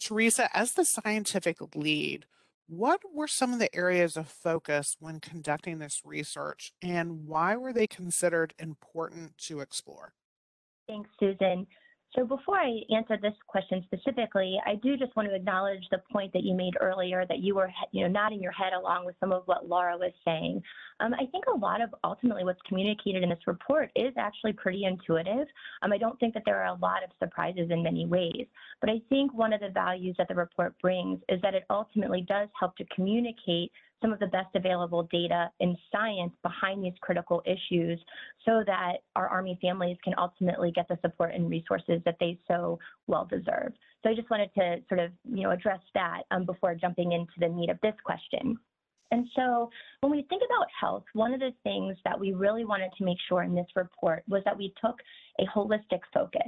Teresa, 0.00 0.54
as 0.56 0.72
the 0.72 0.84
scientific 0.84 1.58
lead, 1.74 2.26
what 2.68 3.00
were 3.12 3.28
some 3.28 3.52
of 3.52 3.58
the 3.58 3.74
areas 3.74 4.16
of 4.16 4.28
focus 4.28 4.96
when 4.98 5.20
conducting 5.20 5.78
this 5.78 6.02
research, 6.04 6.72
and 6.82 7.26
why 7.26 7.56
were 7.56 7.72
they 7.72 7.86
considered 7.86 8.54
important 8.58 9.38
to 9.38 9.60
explore? 9.60 10.12
Thanks, 10.88 11.10
Susan. 11.18 11.66
So 12.16 12.24
before 12.24 12.56
I 12.56 12.80
answer 12.94 13.18
this 13.20 13.34
question 13.46 13.84
specifically, 13.84 14.58
I 14.64 14.76
do 14.76 14.96
just 14.96 15.14
want 15.16 15.28
to 15.28 15.34
acknowledge 15.34 15.84
the 15.90 15.98
point 16.10 16.32
that 16.32 16.44
you 16.44 16.54
made 16.54 16.72
earlier 16.80 17.26
that 17.28 17.40
you 17.40 17.54
were, 17.54 17.70
you 17.92 18.02
know, 18.02 18.08
nodding 18.08 18.40
your 18.40 18.52
head 18.52 18.72
along 18.72 19.04
with 19.04 19.16
some 19.20 19.32
of 19.32 19.42
what 19.44 19.68
Laura 19.68 19.98
was 19.98 20.12
saying. 20.24 20.62
Um, 21.00 21.12
I 21.12 21.26
think 21.26 21.44
a 21.46 21.58
lot 21.58 21.82
of 21.82 21.94
ultimately 22.04 22.42
what's 22.42 22.60
communicated 22.66 23.22
in 23.22 23.28
this 23.28 23.46
report 23.46 23.90
is 23.94 24.14
actually 24.16 24.54
pretty 24.54 24.84
intuitive. 24.84 25.46
Um, 25.82 25.92
I 25.92 25.98
don't 25.98 26.18
think 26.18 26.32
that 26.32 26.44
there 26.46 26.62
are 26.62 26.74
a 26.74 26.78
lot 26.80 27.04
of 27.04 27.10
surprises 27.18 27.68
in 27.70 27.82
many 27.82 28.06
ways, 28.06 28.46
but 28.80 28.88
I 28.88 29.02
think 29.10 29.34
one 29.34 29.52
of 29.52 29.60
the 29.60 29.68
values 29.68 30.14
that 30.16 30.28
the 30.28 30.34
report 30.34 30.74
brings 30.80 31.20
is 31.28 31.38
that 31.42 31.52
it 31.52 31.64
ultimately 31.68 32.22
does 32.22 32.48
help 32.58 32.76
to 32.76 32.84
communicate 32.94 33.70
some 34.00 34.12
of 34.12 34.18
the 34.18 34.26
best 34.26 34.54
available 34.54 35.08
data 35.10 35.50
and 35.60 35.76
science 35.90 36.32
behind 36.42 36.84
these 36.84 36.92
critical 37.00 37.42
issues 37.46 37.98
so 38.44 38.62
that 38.66 38.98
our 39.14 39.28
Army 39.28 39.58
families 39.60 39.96
can 40.04 40.14
ultimately 40.18 40.70
get 40.72 40.86
the 40.88 40.98
support 41.02 41.34
and 41.34 41.50
resources 41.50 42.00
that 42.04 42.16
they 42.20 42.38
so 42.46 42.78
well 43.06 43.24
deserve. 43.24 43.72
So 44.02 44.10
I 44.10 44.14
just 44.14 44.30
wanted 44.30 44.50
to 44.54 44.76
sort 44.88 45.00
of, 45.00 45.10
you 45.24 45.42
know, 45.42 45.50
address 45.50 45.80
that 45.94 46.22
um, 46.30 46.44
before 46.44 46.74
jumping 46.74 47.12
into 47.12 47.32
the 47.38 47.48
meat 47.48 47.70
of 47.70 47.78
this 47.82 47.94
question. 48.04 48.58
And 49.10 49.26
so 49.36 49.70
when 50.00 50.10
we 50.12 50.26
think 50.28 50.42
about 50.44 50.66
health, 50.78 51.04
one 51.12 51.32
of 51.32 51.40
the 51.40 51.52
things 51.62 51.96
that 52.04 52.18
we 52.18 52.32
really 52.32 52.64
wanted 52.64 52.90
to 52.98 53.04
make 53.04 53.18
sure 53.28 53.42
in 53.42 53.54
this 53.54 53.66
report 53.76 54.24
was 54.28 54.42
that 54.44 54.56
we 54.56 54.74
took 54.80 54.96
a 55.38 55.44
holistic 55.46 56.00
focus. 56.12 56.42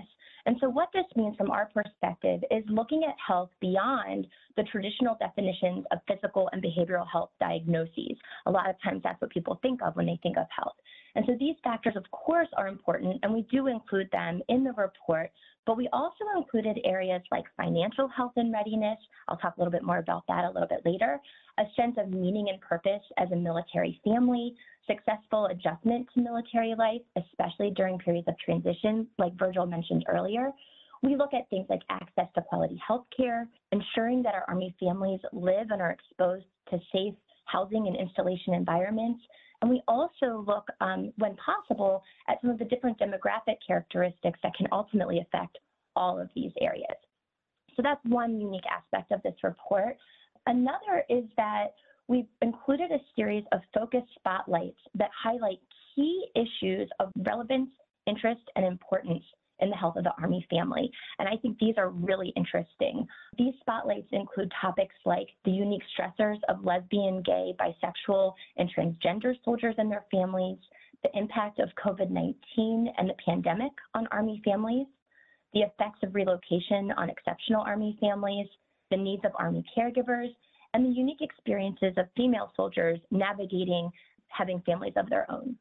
And 0.46 0.56
so 0.60 0.68
what 0.68 0.88
this 0.94 1.04
means 1.14 1.36
from 1.36 1.50
our 1.50 1.68
perspective 1.74 2.40
is 2.50 2.64
looking 2.68 3.04
at 3.04 3.14
health 3.24 3.50
beyond 3.60 4.26
the 4.56 4.62
traditional 4.64 5.16
definitions 5.20 5.84
of 5.92 5.98
physical 6.08 6.48
and 6.52 6.62
behavioral 6.62 7.06
health 7.06 7.30
diagnoses. 7.38 8.16
A 8.46 8.50
lot 8.50 8.68
of 8.68 8.76
times 8.82 9.02
that's 9.04 9.20
what 9.20 9.30
people 9.30 9.58
think 9.62 9.80
of 9.82 9.94
when 9.94 10.06
they 10.06 10.18
think 10.22 10.38
of 10.38 10.46
health. 10.56 10.76
And 11.14 11.24
so 11.26 11.34
these 11.38 11.56
factors, 11.64 11.94
of 11.96 12.10
course, 12.10 12.48
are 12.56 12.68
important, 12.68 13.18
and 13.22 13.32
we 13.32 13.42
do 13.50 13.66
include 13.66 14.10
them 14.10 14.40
in 14.48 14.64
the 14.64 14.72
report, 14.72 15.30
but 15.66 15.76
we 15.76 15.88
also 15.92 16.24
included 16.36 16.78
areas 16.84 17.22
like 17.30 17.44
financial 17.56 18.08
health 18.08 18.32
and 18.36 18.52
readiness. 18.52 18.98
I'll 19.28 19.36
talk 19.36 19.56
a 19.56 19.60
little 19.60 19.72
bit 19.72 19.82
more 19.82 19.98
about 19.98 20.24
that 20.28 20.44
a 20.44 20.50
little 20.50 20.68
bit 20.68 20.82
later. 20.84 21.20
A 21.58 21.64
sense 21.76 21.96
of 21.98 22.08
meaning 22.08 22.48
and 22.50 22.60
purpose 22.60 23.02
as 23.18 23.30
a 23.32 23.36
military 23.36 24.00
family, 24.04 24.54
successful 24.86 25.46
adjustment 25.46 26.08
to 26.14 26.22
military 26.22 26.74
life, 26.76 27.02
especially 27.16 27.70
during 27.70 27.98
periods 27.98 28.28
of 28.28 28.38
transition, 28.38 29.06
like 29.18 29.36
Virgil 29.38 29.66
mentioned 29.66 30.04
earlier. 30.08 30.52
We 31.02 31.16
look 31.16 31.34
at 31.34 31.48
things 31.50 31.66
like 31.68 31.82
access 31.90 32.26
to 32.34 32.42
quality 32.42 32.80
health 32.86 33.06
care, 33.16 33.46
ensuring 33.72 34.22
that 34.22 34.34
our 34.34 34.44
Army 34.48 34.74
families 34.80 35.20
live 35.32 35.70
and 35.70 35.80
are 35.80 35.90
exposed 35.90 36.46
to 36.70 36.78
safe 36.92 37.14
housing 37.44 37.86
and 37.86 37.96
installation 37.96 38.54
environments. 38.54 39.20
And 39.60 39.70
we 39.70 39.82
also 39.88 40.44
look, 40.46 40.68
um, 40.80 41.12
when 41.16 41.36
possible, 41.36 42.02
at 42.28 42.40
some 42.40 42.50
of 42.50 42.58
the 42.58 42.64
different 42.64 42.98
demographic 42.98 43.56
characteristics 43.66 44.38
that 44.42 44.54
can 44.54 44.68
ultimately 44.70 45.18
affect 45.20 45.58
all 45.96 46.20
of 46.20 46.28
these 46.34 46.52
areas. 46.60 46.96
So 47.74 47.82
that's 47.82 48.00
one 48.04 48.40
unique 48.40 48.64
aspect 48.70 49.12
of 49.12 49.22
this 49.22 49.34
report. 49.42 49.96
Another 50.46 51.04
is 51.08 51.24
that 51.36 51.74
we've 52.06 52.28
included 52.42 52.90
a 52.90 52.98
series 53.16 53.44
of 53.52 53.60
focused 53.74 54.08
spotlights 54.16 54.78
that 54.94 55.10
highlight 55.16 55.60
key 55.94 56.26
issues 56.34 56.88
of 57.00 57.10
relevance, 57.16 57.70
interest, 58.06 58.42
and 58.56 58.64
importance 58.64 59.24
in 59.60 59.70
the 59.70 59.76
health 59.76 59.96
of 59.96 60.04
the 60.04 60.12
Army 60.20 60.46
family. 60.50 60.90
And 61.18 61.28
I 61.28 61.36
think 61.36 61.58
these 61.58 61.74
are 61.76 61.90
really 61.90 62.32
interesting. 62.36 63.06
These 63.36 63.54
spotlights 63.60 64.08
include 64.12 64.52
topics 64.60 64.94
like 65.04 65.28
the 65.44 65.50
unique 65.50 65.82
stressors 65.98 66.38
of 66.48 66.64
lesbian, 66.64 67.22
gay, 67.22 67.54
bisexual, 67.58 68.32
and 68.56 68.70
transgender 68.72 69.34
soldiers 69.44 69.74
and 69.78 69.90
their 69.90 70.04
families, 70.10 70.58
the 71.02 71.10
impact 71.14 71.60
of 71.60 71.68
COVID 71.84 72.10
19 72.10 72.92
and 72.96 73.08
the 73.08 73.14
pandemic 73.24 73.72
on 73.94 74.08
Army 74.10 74.42
families, 74.44 74.86
the 75.52 75.60
effects 75.60 76.00
of 76.02 76.14
relocation 76.14 76.92
on 76.96 77.10
exceptional 77.10 77.62
Army 77.62 77.96
families, 78.00 78.46
the 78.90 78.96
needs 78.96 79.24
of 79.24 79.32
Army 79.38 79.64
caregivers, 79.76 80.34
and 80.74 80.84
the 80.84 80.90
unique 80.90 81.22
experiences 81.22 81.94
of 81.96 82.06
female 82.16 82.52
soldiers 82.56 82.98
navigating 83.10 83.90
having 84.28 84.60
families 84.62 84.92
of 84.96 85.08
their 85.08 85.30
own. 85.30 85.56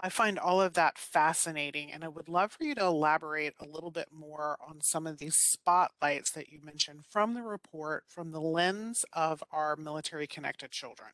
I 0.00 0.08
find 0.10 0.38
all 0.38 0.60
of 0.60 0.74
that 0.74 0.96
fascinating, 0.96 1.90
and 1.92 2.04
I 2.04 2.08
would 2.08 2.28
love 2.28 2.52
for 2.52 2.64
you 2.64 2.74
to 2.76 2.84
elaborate 2.84 3.54
a 3.58 3.66
little 3.66 3.90
bit 3.90 4.08
more 4.12 4.56
on 4.66 4.80
some 4.80 5.06
of 5.06 5.18
these 5.18 5.36
spotlights 5.36 6.30
that 6.32 6.50
you 6.50 6.60
mentioned 6.62 7.04
from 7.08 7.34
the 7.34 7.42
report 7.42 8.04
from 8.06 8.30
the 8.30 8.40
lens 8.40 9.04
of 9.12 9.42
our 9.50 9.76
military 9.76 10.26
connected 10.26 10.70
children. 10.70 11.10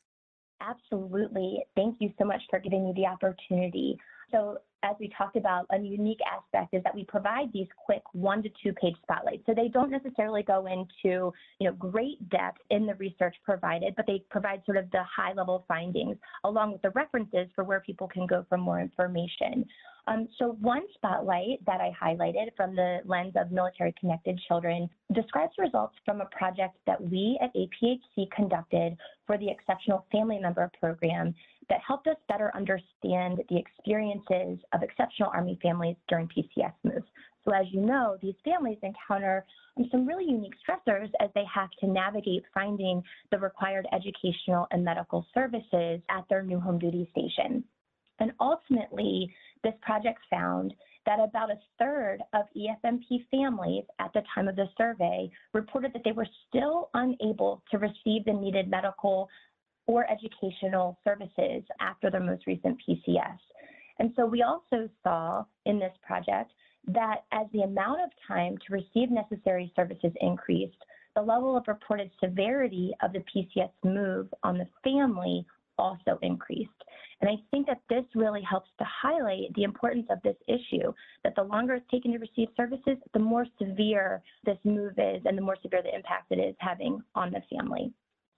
Absolutely. 0.61 1.61
Thank 1.75 1.97
you 2.01 2.13
so 2.19 2.25
much 2.25 2.43
for 2.51 2.59
giving 2.59 2.85
me 2.85 2.93
the 2.95 3.07
opportunity. 3.07 3.99
So, 4.31 4.59
as 4.85 4.97
we 5.01 5.11
talked 5.17 5.37
about, 5.37 5.67
a 5.71 5.79
unique 5.79 6.21
aspect 6.31 6.75
is 6.75 6.83
that 6.85 6.95
we 6.95 7.05
provide 7.05 7.53
these 7.53 7.67
quick 7.85 8.03
one 8.13 8.43
to 8.43 8.51
two 8.63 8.73
page 8.75 8.95
spotlights. 9.03 9.43
So 9.47 9.55
they 9.55 9.69
don't 9.69 9.91
necessarily 9.91 10.43
go 10.43 10.67
into, 10.67 11.33
you 11.59 11.67
know, 11.69 11.73
great 11.73 12.29
depth 12.29 12.59
in 12.71 12.87
the 12.87 12.95
research 12.97 13.35
provided, 13.45 13.95
but 13.97 14.07
they 14.07 14.23
provide 14.31 14.63
sort 14.67 14.77
of 14.77 14.91
the 14.91 15.03
high 15.05 15.33
level 15.33 15.65
findings 15.67 16.17
along 16.45 16.73
with 16.73 16.83
the 16.83 16.91
references 16.91 17.49
for 17.55 17.65
where 17.65 17.81
people 17.81 18.07
can 18.07 18.27
go 18.27 18.45
for 18.49 18.59
more 18.59 18.81
information. 18.81 19.65
Um, 20.07 20.29
so 20.39 20.59
one 20.61 20.83
spotlight 20.95 21.65
that 21.65 21.81
I 21.81 21.91
highlighted 22.01 22.49
from 22.57 22.77
the 22.77 22.99
lens 23.07 23.33
of 23.37 23.51
military 23.51 23.95
connected 23.99 24.39
children 24.47 24.91
describes 25.15 25.55
results 25.59 25.95
from 26.05 26.21
a 26.21 26.27
project 26.27 26.77
that 26.87 27.01
we 27.01 27.39
at 27.41 27.55
APHC 27.55 28.31
conducted 28.31 28.99
for 29.27 29.39
the 29.39 29.49
Exceptional 29.49 30.05
Family 30.13 30.39
Member 30.39 30.71
Program 30.79 31.35
that 31.69 31.81
helped 31.87 32.07
us 32.07 32.17
better 32.29 32.53
understand 32.55 33.43
the 33.49 33.57
experiences 33.57 34.59
of 34.75 34.83
exceptional 34.83 35.31
Army 35.33 35.59
families 35.63 35.97
during 36.09 36.29
PCS 36.29 36.75
moves. 36.83 37.07
So 37.45 37.53
as 37.53 37.67
you 37.71 37.81
know, 37.81 38.17
these 38.21 38.35
families 38.45 38.79
encounter 38.83 39.45
um, 39.77 39.89
some 39.91 40.07
really 40.07 40.25
unique 40.25 40.55
stressors 40.67 41.11
as 41.21 41.31
they 41.35 41.45
have 41.53 41.71
to 41.81 41.87
navigate 41.87 42.43
finding 42.53 43.03
the 43.31 43.39
required 43.39 43.87
educational 43.93 44.67
and 44.71 44.85
medical 44.85 45.27
services 45.35 46.01
at 46.11 46.25
their 46.29 46.43
new 46.43 46.59
home 46.59 46.79
duty 46.79 47.09
station. 47.13 47.65
And 48.21 48.33
ultimately, 48.41 49.35
this 49.63 49.75
project 49.83 50.21
found 50.31 50.73
that 51.07 51.19
about 51.21 51.51
a 51.51 51.59
third 51.79 52.21
of 52.33 52.47
EFMP 52.57 53.27
families 53.31 53.85
at 53.99 54.13
the 54.15 54.23
time 54.35 54.49
of 54.49 54.57
the 54.57 54.69
survey 54.79 55.31
reported 55.53 55.93
that 55.93 56.03
they 56.05 56.13
were 56.13 56.29
still 56.49 56.89
unable 56.95 57.63
to 57.71 57.79
receive 57.79 58.25
the 58.25 58.33
needed 58.33 58.71
medical 58.71 59.29
or 59.87 60.11
educational 60.11 60.99
services 61.05 61.63
after 61.81 62.11
their 62.11 62.21
most 62.21 62.47
recent 62.47 62.79
PCS. 62.89 63.39
And 63.99 64.13
so 64.17 64.27
we 64.27 64.43
also 64.43 64.89
saw 65.03 65.45
in 65.67 65.79
this 65.79 65.93
project 66.03 66.53
that 66.87 67.25
as 67.33 67.47
the 67.53 67.63
amount 67.63 68.01
of 68.03 68.11
time 68.27 68.57
to 68.67 68.73
receive 68.73 69.11
necessary 69.11 69.73
services 69.77 70.13
increased, 70.21 70.77
the 71.15 71.23
level 71.23 71.57
of 71.57 71.69
reported 71.69 72.11
severity 72.23 72.93
of 73.03 73.13
the 73.13 73.25
PCS 73.35 73.71
move 73.85 74.29
on 74.43 74.59
the 74.59 74.69
family 74.83 75.47
also 75.79 76.19
increased. 76.23 76.71
And 77.21 77.31
I 77.31 77.37
think 77.51 77.67
that 77.67 77.81
this 77.89 78.05
really 78.15 78.43
helps 78.43 78.71
to 78.79 78.85
highlight 78.85 79.55
the 79.55 79.63
importance 79.63 80.07
of 80.11 80.21
this 80.23 80.37
issue, 80.47 80.93
that 81.23 81.35
the 81.37 81.43
longer 81.43 81.75
it's 81.75 81.91
taken 81.91 82.13
to 82.13 82.19
receive 82.19 82.49
services, 82.57 82.99
the 83.13 83.19
more 83.19 83.47
severe 83.59 84.23
this 84.45 84.59
move 84.65 84.95
is 84.99 85.23
and 85.25 85.39
the 85.39 85.43
more 85.43 85.57
severe 85.63 85.83
the 85.83 85.95
impact 85.95 86.31
it 86.31 86.39
is 86.39 86.55
having 86.59 87.03
on 87.15 87.31
the 87.31 87.43
family 87.51 87.93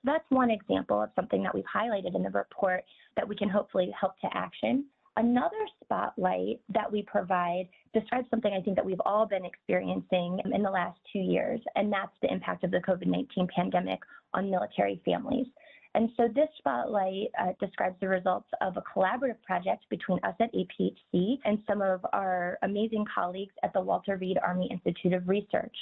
So 0.04 0.12
that's 0.12 0.25
one 0.28 0.50
example 0.50 1.02
of 1.02 1.10
something 1.16 1.42
that 1.42 1.54
we've 1.54 1.64
highlighted 1.64 2.14
in 2.14 2.22
the 2.22 2.30
report 2.30 2.84
that 3.16 3.26
we 3.26 3.34
can 3.34 3.48
hopefully 3.48 3.92
help 3.98 4.18
to 4.20 4.28
action. 4.32 4.86
Another 5.18 5.56
spotlight 5.82 6.61
that 6.68 6.90
we 6.90 7.02
provide 7.02 7.68
describes 7.94 8.28
something 8.30 8.52
I 8.52 8.61
think 8.61 8.76
that 8.76 8.85
we've 8.85 9.00
all 9.06 9.26
been 9.26 9.46
experiencing 9.46 10.40
in 10.52 10.62
the 10.62 10.70
last 10.70 10.99
two 11.11 11.20
years, 11.20 11.61
and 11.75 11.90
that's 11.90 12.12
the 12.20 12.30
impact 12.30 12.64
of 12.64 12.70
the 12.70 12.80
COVID 12.80 13.06
19 13.06 13.49
pandemic 13.54 14.00
on 14.35 14.50
military 14.50 15.00
families. 15.04 15.46
And 15.94 16.11
so 16.18 16.28
this 16.28 16.49
spotlight 16.58 17.30
uh, 17.40 17.52
describes 17.58 17.96
the 18.02 18.08
results 18.08 18.49
of 18.61 18.76
a 18.76 18.82
collaborative 18.82 19.40
project 19.42 19.87
between 19.88 20.18
us 20.25 20.35
at 20.40 20.52
APHC 20.52 21.38
and 21.46 21.58
some 21.66 21.80
of 21.80 22.04
our 22.12 22.58
amazing 22.62 23.06
colleagues 23.12 23.54
at 23.62 23.73
the 23.73 23.80
Walter 23.80 24.18
Reed 24.18 24.37
Army 24.46 24.68
Institute 24.70 25.14
of 25.14 25.26
Research. 25.26 25.75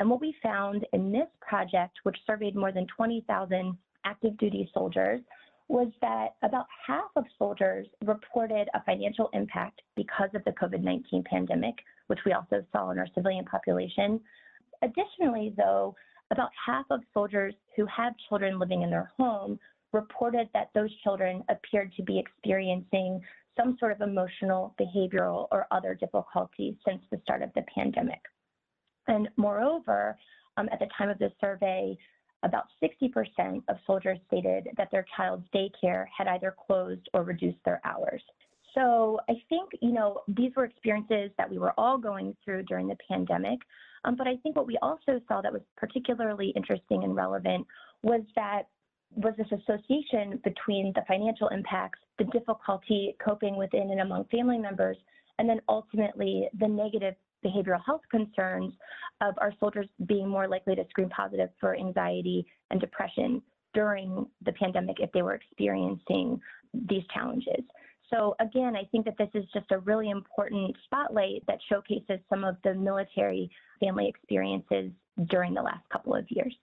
And 0.00 0.10
what 0.10 0.20
we 0.20 0.34
found 0.42 0.84
in 0.92 1.12
this 1.12 1.28
project, 1.40 2.00
which 2.02 2.16
surveyed 2.26 2.56
more 2.56 2.72
than 2.72 2.88
20,000 2.96 3.78
active 4.04 4.36
duty 4.38 4.68
soldiers, 4.74 5.20
was 5.70 5.88
that 6.00 6.34
about 6.42 6.66
half 6.84 7.10
of 7.14 7.24
soldiers 7.38 7.86
reported 8.04 8.68
a 8.74 8.82
financial 8.82 9.30
impact 9.32 9.80
because 9.94 10.28
of 10.34 10.42
the 10.44 10.50
COVID 10.50 10.82
19 10.82 11.22
pandemic, 11.30 11.76
which 12.08 12.18
we 12.26 12.32
also 12.32 12.64
saw 12.72 12.90
in 12.90 12.98
our 12.98 13.06
civilian 13.14 13.44
population. 13.44 14.20
Additionally, 14.82 15.54
though, 15.56 15.94
about 16.32 16.50
half 16.66 16.86
of 16.90 17.00
soldiers 17.14 17.54
who 17.76 17.86
have 17.86 18.14
children 18.28 18.58
living 18.58 18.82
in 18.82 18.90
their 18.90 19.12
home 19.16 19.60
reported 19.92 20.48
that 20.54 20.70
those 20.74 20.90
children 21.04 21.44
appeared 21.48 21.92
to 21.96 22.02
be 22.02 22.18
experiencing 22.18 23.20
some 23.56 23.76
sort 23.78 23.92
of 23.92 24.00
emotional, 24.00 24.74
behavioral, 24.80 25.46
or 25.52 25.68
other 25.70 25.94
difficulties 25.94 26.74
since 26.84 27.00
the 27.12 27.20
start 27.22 27.42
of 27.42 27.50
the 27.54 27.62
pandemic. 27.72 28.20
And 29.06 29.28
moreover, 29.36 30.18
um, 30.56 30.68
at 30.72 30.80
the 30.80 30.88
time 30.98 31.10
of 31.10 31.18
the 31.18 31.30
survey, 31.40 31.96
about 32.42 32.64
60% 32.82 33.62
of 33.68 33.76
soldiers 33.86 34.18
stated 34.26 34.68
that 34.76 34.90
their 34.90 35.04
child's 35.16 35.46
daycare 35.54 36.06
had 36.16 36.26
either 36.28 36.54
closed 36.66 37.08
or 37.12 37.22
reduced 37.22 37.58
their 37.64 37.80
hours. 37.84 38.22
So 38.74 39.20
I 39.28 39.34
think, 39.48 39.70
you 39.82 39.92
know, 39.92 40.20
these 40.28 40.52
were 40.56 40.64
experiences 40.64 41.30
that 41.38 41.50
we 41.50 41.58
were 41.58 41.72
all 41.76 41.98
going 41.98 42.36
through 42.44 42.64
during 42.64 42.86
the 42.86 42.96
pandemic. 43.08 43.58
Um, 44.04 44.16
but 44.16 44.26
I 44.26 44.36
think 44.36 44.56
what 44.56 44.66
we 44.66 44.78
also 44.80 45.20
saw 45.28 45.40
that 45.42 45.52
was 45.52 45.62
particularly 45.76 46.50
interesting 46.56 47.04
and 47.04 47.14
relevant 47.14 47.66
was 48.02 48.22
that 48.36 48.62
was 49.16 49.34
this 49.36 49.48
association 49.50 50.40
between 50.44 50.92
the 50.94 51.02
financial 51.08 51.48
impacts, 51.48 51.98
the 52.18 52.24
difficulty 52.24 53.16
coping 53.22 53.56
within 53.56 53.90
and 53.90 54.00
among 54.00 54.24
family 54.26 54.58
members, 54.58 54.96
and 55.38 55.48
then 55.48 55.60
ultimately 55.68 56.48
the 56.58 56.68
negative 56.68 57.14
behavioral 57.44 57.84
health 57.84 58.02
concerns 58.10 58.72
of 59.20 59.34
our 59.38 59.52
soldiers 59.60 59.86
being 60.06 60.28
more 60.28 60.48
likely 60.48 60.74
to 60.74 60.84
screen 60.88 61.08
positive 61.08 61.50
for 61.60 61.76
anxiety 61.76 62.46
and 62.70 62.80
depression 62.80 63.42
during 63.74 64.26
the 64.44 64.52
pandemic 64.52 64.96
if 65.00 65.10
they 65.12 65.22
were 65.22 65.34
experiencing 65.34 66.40
these 66.88 67.02
challenges. 67.14 67.64
So 68.10 68.34
again, 68.40 68.74
I 68.74 68.84
think 68.90 69.04
that 69.04 69.16
this 69.18 69.28
is 69.34 69.44
just 69.54 69.70
a 69.70 69.78
really 69.78 70.10
important 70.10 70.76
spotlight 70.84 71.44
that 71.46 71.58
showcases 71.68 72.18
some 72.28 72.44
of 72.44 72.56
the 72.64 72.74
military 72.74 73.50
family 73.78 74.08
experiences 74.08 74.90
during 75.28 75.54
the 75.54 75.62
last 75.62 75.88
couple 75.92 76.14
of 76.14 76.24
years. 76.28 76.54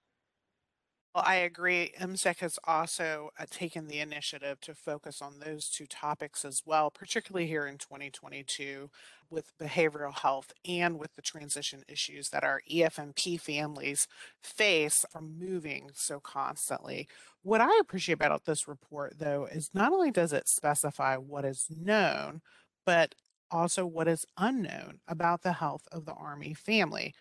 Well, 1.17 1.25
I 1.25 1.37
agree. 1.37 1.93
MCEC 1.99 2.41
has 2.41 2.59
also 2.65 3.31
uh, 3.39 3.47
taken 3.49 3.87
the 3.87 3.97
initiative 4.01 4.61
to 4.61 4.75
focus 4.75 5.19
on 5.19 5.39
those 5.39 5.67
two 5.67 5.87
topics 5.87 6.45
as 6.45 6.61
well, 6.63 6.91
particularly 6.91 7.47
here 7.47 7.65
in 7.65 7.79
2022 7.79 8.91
with 9.31 9.57
behavioral 9.57 10.13
health 10.13 10.53
and 10.63 10.99
with 10.99 11.15
the 11.15 11.23
transition 11.23 11.83
issues 11.87 12.29
that 12.29 12.43
our 12.43 12.61
EFMP 12.69 13.35
families 13.35 14.07
face 14.43 15.05
from 15.09 15.39
moving 15.39 15.89
so 15.95 16.19
constantly. 16.19 17.07
What 17.41 17.61
I 17.61 17.79
appreciate 17.81 18.13
about 18.13 18.45
this 18.45 18.67
report, 18.67 19.17
though, 19.17 19.47
is 19.51 19.71
not 19.73 19.91
only 19.93 20.11
does 20.11 20.33
it 20.33 20.47
specify 20.47 21.17
what 21.17 21.45
is 21.45 21.65
known, 21.67 22.41
but 22.85 23.15
also 23.49 23.87
what 23.87 24.07
is 24.07 24.27
unknown 24.37 24.99
about 25.07 25.41
the 25.41 25.53
health 25.53 25.87
of 25.91 26.05
the 26.05 26.13
Army 26.13 26.53
family. 26.53 27.15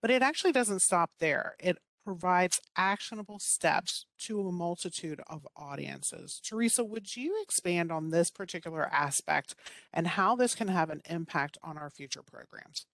But 0.00 0.10
it 0.10 0.22
actually 0.22 0.52
doesn't 0.52 0.80
stop 0.80 1.10
there. 1.18 1.54
It 1.60 1.76
provides 2.04 2.60
actionable 2.76 3.38
steps 3.38 4.06
to 4.18 4.40
a 4.40 4.52
multitude 4.52 5.20
of 5.28 5.46
audiences. 5.56 6.40
Teresa, 6.44 6.84
would 6.84 7.16
you 7.16 7.40
expand 7.42 7.92
on 7.92 8.10
this 8.10 8.30
particular 8.30 8.88
aspect 8.92 9.54
and 9.92 10.06
how 10.06 10.36
this 10.36 10.54
can 10.54 10.68
have 10.68 10.90
an 10.90 11.02
impact 11.08 11.58
on 11.62 11.78
our 11.78 11.90
future 11.90 12.22
programs? 12.22 12.86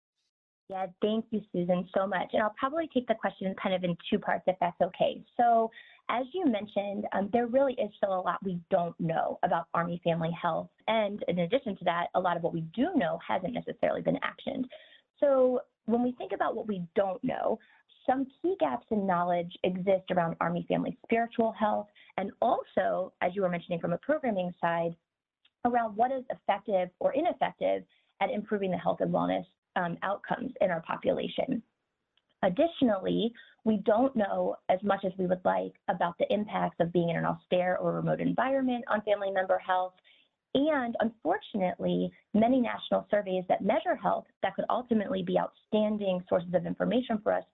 Yeah, 0.70 0.86
thank 1.00 1.24
you, 1.30 1.40
Susan, 1.50 1.88
so 1.96 2.06
much. 2.06 2.28
And 2.34 2.42
I'll 2.42 2.54
probably 2.58 2.90
take 2.92 3.06
the 3.08 3.14
question 3.14 3.54
kind 3.60 3.74
of 3.74 3.84
in 3.84 3.96
two 4.10 4.18
parts, 4.18 4.44
if 4.46 4.56
that's 4.60 4.78
okay. 4.82 5.22
So, 5.38 5.70
as 6.10 6.24
you 6.32 6.46
mentioned, 6.46 7.06
um, 7.12 7.30
there 7.32 7.46
really 7.46 7.74
is 7.74 7.90
still 7.96 8.18
a 8.18 8.20
lot 8.20 8.42
we 8.44 8.58
don't 8.70 8.98
know 8.98 9.38
about 9.42 9.66
Army 9.74 10.00
family 10.04 10.30
health. 10.40 10.68
And 10.86 11.22
in 11.28 11.40
addition 11.40 11.76
to 11.78 11.84
that, 11.84 12.08
a 12.14 12.20
lot 12.20 12.36
of 12.36 12.42
what 12.42 12.52
we 12.52 12.62
do 12.74 12.88
know 12.94 13.18
hasn't 13.26 13.54
necessarily 13.54 14.02
been 14.02 14.16
actioned. 14.16 14.64
So, 15.20 15.60
when 15.88 16.02
we 16.02 16.12
think 16.12 16.32
about 16.32 16.54
what 16.54 16.68
we 16.68 16.82
don't 16.94 17.22
know, 17.24 17.58
some 18.06 18.26
key 18.40 18.56
gaps 18.60 18.86
in 18.90 19.06
knowledge 19.06 19.52
exist 19.64 20.10
around 20.10 20.36
Army 20.40 20.66
family 20.68 20.96
spiritual 21.04 21.52
health, 21.52 21.88
and 22.18 22.30
also, 22.40 23.12
as 23.22 23.34
you 23.34 23.42
were 23.42 23.48
mentioning 23.48 23.80
from 23.80 23.94
a 23.94 23.98
programming 23.98 24.52
side, 24.60 24.94
around 25.64 25.96
what 25.96 26.12
is 26.12 26.24
effective 26.30 26.90
or 27.00 27.12
ineffective 27.14 27.84
at 28.20 28.30
improving 28.30 28.70
the 28.70 28.76
health 28.76 28.98
and 29.00 29.12
wellness 29.12 29.44
um, 29.76 29.96
outcomes 30.02 30.52
in 30.60 30.70
our 30.70 30.82
population. 30.82 31.62
Additionally, 32.42 33.32
we 33.64 33.78
don't 33.78 34.14
know 34.14 34.56
as 34.68 34.78
much 34.82 35.04
as 35.04 35.12
we 35.18 35.26
would 35.26 35.44
like 35.44 35.72
about 35.88 36.16
the 36.18 36.32
impacts 36.32 36.76
of 36.80 36.92
being 36.92 37.10
in 37.10 37.16
an 37.16 37.24
austere 37.24 37.76
or 37.80 37.92
remote 37.92 38.20
environment 38.20 38.84
on 38.88 39.00
family 39.02 39.30
member 39.30 39.58
health. 39.58 39.94
And 40.54 40.96
unfortunately, 41.00 42.10
many 42.34 42.60
national 42.60 43.06
surveys 43.10 43.44
that 43.48 43.62
measure 43.62 43.94
health 43.94 44.24
that 44.42 44.54
could 44.54 44.64
ultimately 44.70 45.22
be 45.22 45.38
outstanding 45.38 46.22
sources 46.28 46.54
of 46.54 46.66
information 46.66 47.20
for 47.22 47.32
us 47.32 47.44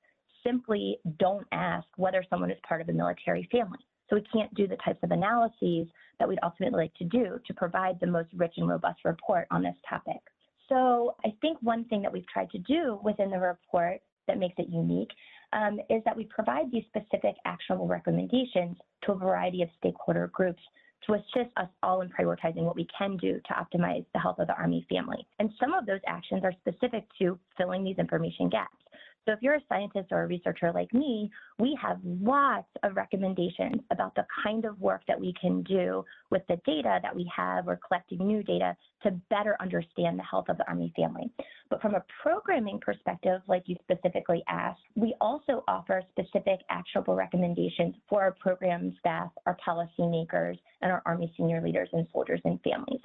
simply 0.46 0.98
don't 1.18 1.46
ask 1.52 1.86
whether 1.96 2.24
someone 2.30 2.50
is 2.50 2.58
part 2.66 2.80
of 2.80 2.88
a 2.88 2.92
military 2.92 3.48
family. 3.50 3.78
So 4.08 4.16
we 4.16 4.22
can't 4.32 4.52
do 4.54 4.68
the 4.68 4.76
types 4.84 5.00
of 5.02 5.10
analyses 5.10 5.88
that 6.18 6.28
we'd 6.28 6.38
ultimately 6.42 6.78
like 6.78 6.94
to 6.94 7.04
do 7.04 7.40
to 7.46 7.54
provide 7.54 7.98
the 8.00 8.06
most 8.06 8.28
rich 8.34 8.52
and 8.58 8.68
robust 8.68 9.00
report 9.04 9.46
on 9.50 9.62
this 9.62 9.76
topic. 9.88 10.20
So 10.68 11.16
I 11.24 11.34
think 11.40 11.58
one 11.62 11.84
thing 11.86 12.02
that 12.02 12.12
we've 12.12 12.26
tried 12.26 12.50
to 12.50 12.58
do 12.58 13.00
within 13.02 13.30
the 13.30 13.38
report 13.38 14.00
that 14.28 14.38
makes 14.38 14.54
it 14.58 14.68
unique 14.68 15.10
um, 15.52 15.78
is 15.90 16.02
that 16.04 16.16
we 16.16 16.24
provide 16.24 16.70
these 16.70 16.84
specific 16.86 17.36
actionable 17.44 17.86
recommendations 17.86 18.76
to 19.04 19.12
a 19.12 19.16
variety 19.16 19.62
of 19.62 19.68
stakeholder 19.78 20.30
groups 20.32 20.62
to 21.06 21.14
assist 21.14 21.50
us 21.56 21.68
all 21.82 22.00
in 22.00 22.08
prioritizing 22.08 22.62
what 22.62 22.76
we 22.76 22.86
can 22.96 23.16
do 23.16 23.40
to 23.46 23.54
optimize 23.54 24.04
the 24.12 24.20
health 24.20 24.38
of 24.38 24.46
the 24.46 24.54
Army 24.54 24.86
family. 24.88 25.26
And 25.38 25.50
some 25.60 25.74
of 25.74 25.86
those 25.86 26.00
actions 26.06 26.42
are 26.44 26.52
specific 26.52 27.04
to 27.18 27.38
filling 27.56 27.84
these 27.84 27.98
information 27.98 28.48
gaps. 28.48 28.76
So 29.26 29.32
if 29.32 29.38
you're 29.40 29.54
a 29.54 29.60
scientist 29.68 30.08
or 30.10 30.22
a 30.22 30.26
researcher 30.26 30.70
like 30.72 30.92
me, 30.92 31.30
we 31.58 31.78
have 31.80 31.98
lots 32.04 32.68
of 32.82 32.96
recommendations 32.96 33.80
about 33.90 34.14
the 34.14 34.26
kind 34.44 34.64
of 34.64 34.78
work 34.80 35.02
that 35.08 35.18
we 35.18 35.32
can 35.40 35.62
do 35.62 36.04
with 36.30 36.42
the 36.48 36.60
data 36.66 36.98
that 37.02 37.14
we 37.14 37.30
have 37.34 37.66
or 37.66 37.80
collecting 37.86 38.26
new 38.26 38.42
data 38.42 38.76
to 39.02 39.12
better 39.30 39.56
understand 39.60 40.18
the 40.18 40.22
health 40.22 40.46
of 40.48 40.58
the 40.58 40.68
Army 40.68 40.92
family. 40.94 41.30
But 41.70 41.80
from 41.80 41.94
a 41.94 42.04
programming 42.22 42.80
perspective, 42.80 43.40
like 43.48 43.62
you 43.66 43.76
specifically 43.82 44.42
asked, 44.48 44.80
we 44.94 45.14
also 45.20 45.64
offer 45.68 46.02
specific 46.10 46.60
actionable 46.68 47.14
recommendations 47.14 47.94
for 48.08 48.22
our 48.22 48.32
program 48.32 48.94
staff, 49.00 49.30
our 49.46 49.56
policymakers, 49.66 50.58
and 50.82 50.92
our 50.92 51.02
Army 51.06 51.32
senior 51.36 51.62
leaders 51.62 51.88
and 51.92 52.06
soldiers 52.12 52.40
and 52.44 52.60
families. 52.62 53.00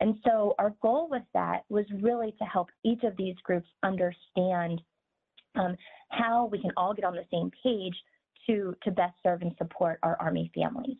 And 0.00 0.16
so 0.24 0.54
our 0.58 0.74
goal 0.82 1.08
with 1.10 1.22
that 1.32 1.64
was 1.70 1.86
really 2.00 2.34
to 2.38 2.44
help 2.44 2.68
each 2.84 3.02
of 3.04 3.16
these 3.16 3.36
groups 3.44 3.68
understand 3.82 4.82
um, 5.54 5.76
how 6.10 6.48
we 6.50 6.60
can 6.60 6.70
all 6.76 6.94
get 6.94 7.04
on 7.04 7.14
the 7.14 7.24
same 7.30 7.50
page 7.62 7.94
to, 8.46 8.74
to 8.82 8.90
best 8.90 9.14
serve 9.22 9.42
and 9.42 9.54
support 9.58 9.98
our 10.02 10.16
Army 10.20 10.50
families. 10.54 10.96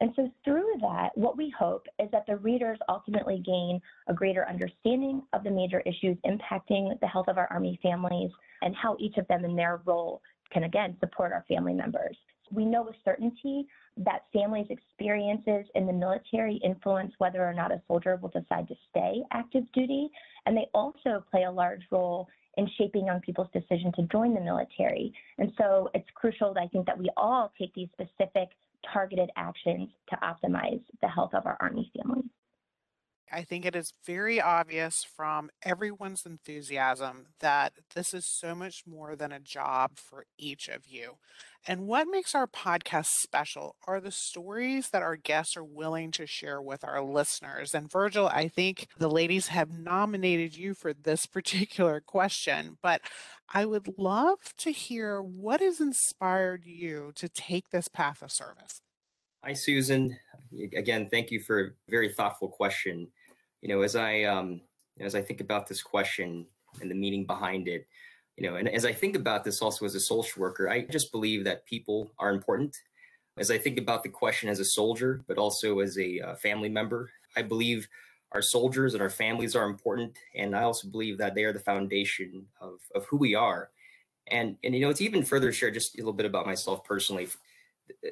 And 0.00 0.12
so 0.16 0.30
through 0.44 0.78
that, 0.80 1.10
what 1.14 1.36
we 1.36 1.52
hope 1.56 1.86
is 1.98 2.08
that 2.10 2.24
the 2.26 2.36
readers 2.36 2.78
ultimately 2.88 3.42
gain 3.44 3.80
a 4.08 4.14
greater 4.14 4.48
understanding 4.48 5.22
of 5.34 5.44
the 5.44 5.50
major 5.50 5.80
issues 5.80 6.16
impacting 6.24 6.98
the 7.00 7.06
health 7.06 7.28
of 7.28 7.36
our 7.36 7.48
Army 7.50 7.78
families 7.82 8.30
and 8.62 8.74
how 8.74 8.96
each 8.98 9.18
of 9.18 9.28
them 9.28 9.44
in 9.44 9.54
their 9.54 9.82
role 9.84 10.22
can 10.50 10.64
again 10.64 10.96
support 11.00 11.32
our 11.32 11.44
family 11.48 11.74
members. 11.74 12.16
We 12.50 12.64
know 12.64 12.82
with 12.82 12.96
certainty 13.04 13.66
that 13.98 14.24
families' 14.32 14.66
experiences 14.70 15.66
in 15.74 15.86
the 15.86 15.92
military 15.92 16.56
influence 16.64 17.12
whether 17.18 17.46
or 17.46 17.54
not 17.54 17.70
a 17.70 17.80
soldier 17.86 18.18
will 18.20 18.30
decide 18.30 18.66
to 18.68 18.74
stay 18.88 19.22
active 19.32 19.70
duty, 19.72 20.08
and 20.46 20.56
they 20.56 20.66
also 20.74 21.22
play 21.30 21.44
a 21.44 21.50
large 21.50 21.82
role 21.90 22.26
in 22.56 22.68
shaping 22.76 23.06
young 23.06 23.20
people's 23.20 23.48
decision 23.52 23.92
to 23.96 24.02
join 24.10 24.34
the 24.34 24.40
military. 24.40 25.12
And 25.38 25.52
so 25.58 25.90
it's 25.94 26.08
crucial, 26.14 26.52
that 26.54 26.60
I 26.60 26.66
think, 26.68 26.86
that 26.86 26.98
we 26.98 27.10
all 27.16 27.52
take 27.58 27.72
these 27.74 27.88
specific 27.92 28.48
targeted 28.92 29.30
actions 29.36 29.88
to 30.08 30.16
optimize 30.16 30.80
the 31.02 31.08
health 31.08 31.34
of 31.34 31.46
our 31.46 31.56
Army 31.60 31.90
families. 31.96 32.30
I 33.32 33.42
think 33.42 33.64
it 33.64 33.76
is 33.76 33.92
very 34.04 34.40
obvious 34.40 35.04
from 35.04 35.50
everyone's 35.62 36.26
enthusiasm 36.26 37.26
that 37.38 37.72
this 37.94 38.12
is 38.12 38.26
so 38.26 38.54
much 38.54 38.82
more 38.86 39.14
than 39.14 39.30
a 39.30 39.38
job 39.38 39.92
for 39.96 40.24
each 40.36 40.68
of 40.68 40.86
you. 40.86 41.18
And 41.66 41.86
what 41.86 42.08
makes 42.10 42.34
our 42.34 42.46
podcast 42.46 43.06
special 43.06 43.76
are 43.86 44.00
the 44.00 44.10
stories 44.10 44.90
that 44.90 45.02
our 45.02 45.16
guests 45.16 45.56
are 45.56 45.64
willing 45.64 46.10
to 46.12 46.26
share 46.26 46.60
with 46.60 46.82
our 46.82 47.02
listeners. 47.02 47.74
And 47.74 47.90
Virgil, 47.90 48.28
I 48.28 48.48
think 48.48 48.88
the 48.98 49.10
ladies 49.10 49.48
have 49.48 49.78
nominated 49.78 50.56
you 50.56 50.74
for 50.74 50.92
this 50.92 51.26
particular 51.26 52.00
question, 52.00 52.78
but 52.82 53.02
I 53.52 53.64
would 53.64 53.94
love 53.98 54.38
to 54.58 54.72
hear 54.72 55.22
what 55.22 55.60
has 55.60 55.80
inspired 55.80 56.64
you 56.64 57.12
to 57.16 57.28
take 57.28 57.70
this 57.70 57.88
path 57.88 58.22
of 58.22 58.32
service. 58.32 58.80
Hi, 59.44 59.52
Susan. 59.52 60.18
Again, 60.76 61.08
thank 61.10 61.30
you 61.30 61.40
for 61.40 61.60
a 61.60 61.70
very 61.88 62.12
thoughtful 62.12 62.48
question 62.48 63.08
you 63.62 63.68
know, 63.68 63.82
as 63.82 63.96
I 63.96 64.22
um, 64.24 64.60
as 64.98 65.14
I 65.14 65.22
think 65.22 65.40
about 65.40 65.66
this 65.66 65.82
question 65.82 66.46
and 66.80 66.90
the 66.90 66.94
meaning 66.94 67.26
behind 67.26 67.68
it, 67.68 67.86
you 68.36 68.48
know, 68.48 68.56
and 68.56 68.68
as 68.68 68.84
I 68.84 68.92
think 68.92 69.16
about 69.16 69.44
this 69.44 69.62
also 69.62 69.84
as 69.84 69.94
a 69.94 70.00
social 70.00 70.40
worker, 70.40 70.68
I 70.68 70.82
just 70.82 71.12
believe 71.12 71.44
that 71.44 71.66
people 71.66 72.12
are 72.18 72.30
important. 72.30 72.76
As 73.38 73.50
I 73.50 73.58
think 73.58 73.78
about 73.78 74.02
the 74.02 74.08
question 74.08 74.48
as 74.48 74.60
a 74.60 74.64
soldier, 74.64 75.22
but 75.26 75.38
also 75.38 75.80
as 75.80 75.98
a 75.98 76.20
uh, 76.20 76.34
family 76.34 76.68
member, 76.68 77.10
I 77.36 77.42
believe 77.42 77.88
our 78.32 78.42
soldiers 78.42 78.94
and 78.94 79.02
our 79.02 79.10
families 79.10 79.56
are 79.56 79.64
important. 79.64 80.16
And 80.34 80.54
I 80.54 80.62
also 80.62 80.88
believe 80.88 81.18
that 81.18 81.34
they 81.34 81.44
are 81.44 81.52
the 81.52 81.58
foundation 81.60 82.46
of, 82.60 82.80
of 82.94 83.04
who 83.06 83.16
we 83.16 83.34
are. 83.34 83.70
And, 84.28 84.56
and, 84.62 84.74
you 84.74 84.80
know, 84.80 84.90
it's 84.90 85.00
even 85.00 85.24
further 85.24 85.52
shared 85.52 85.74
just 85.74 85.94
a 85.94 85.98
little 85.98 86.12
bit 86.12 86.26
about 86.26 86.46
myself 86.46 86.84
personally, 86.84 87.28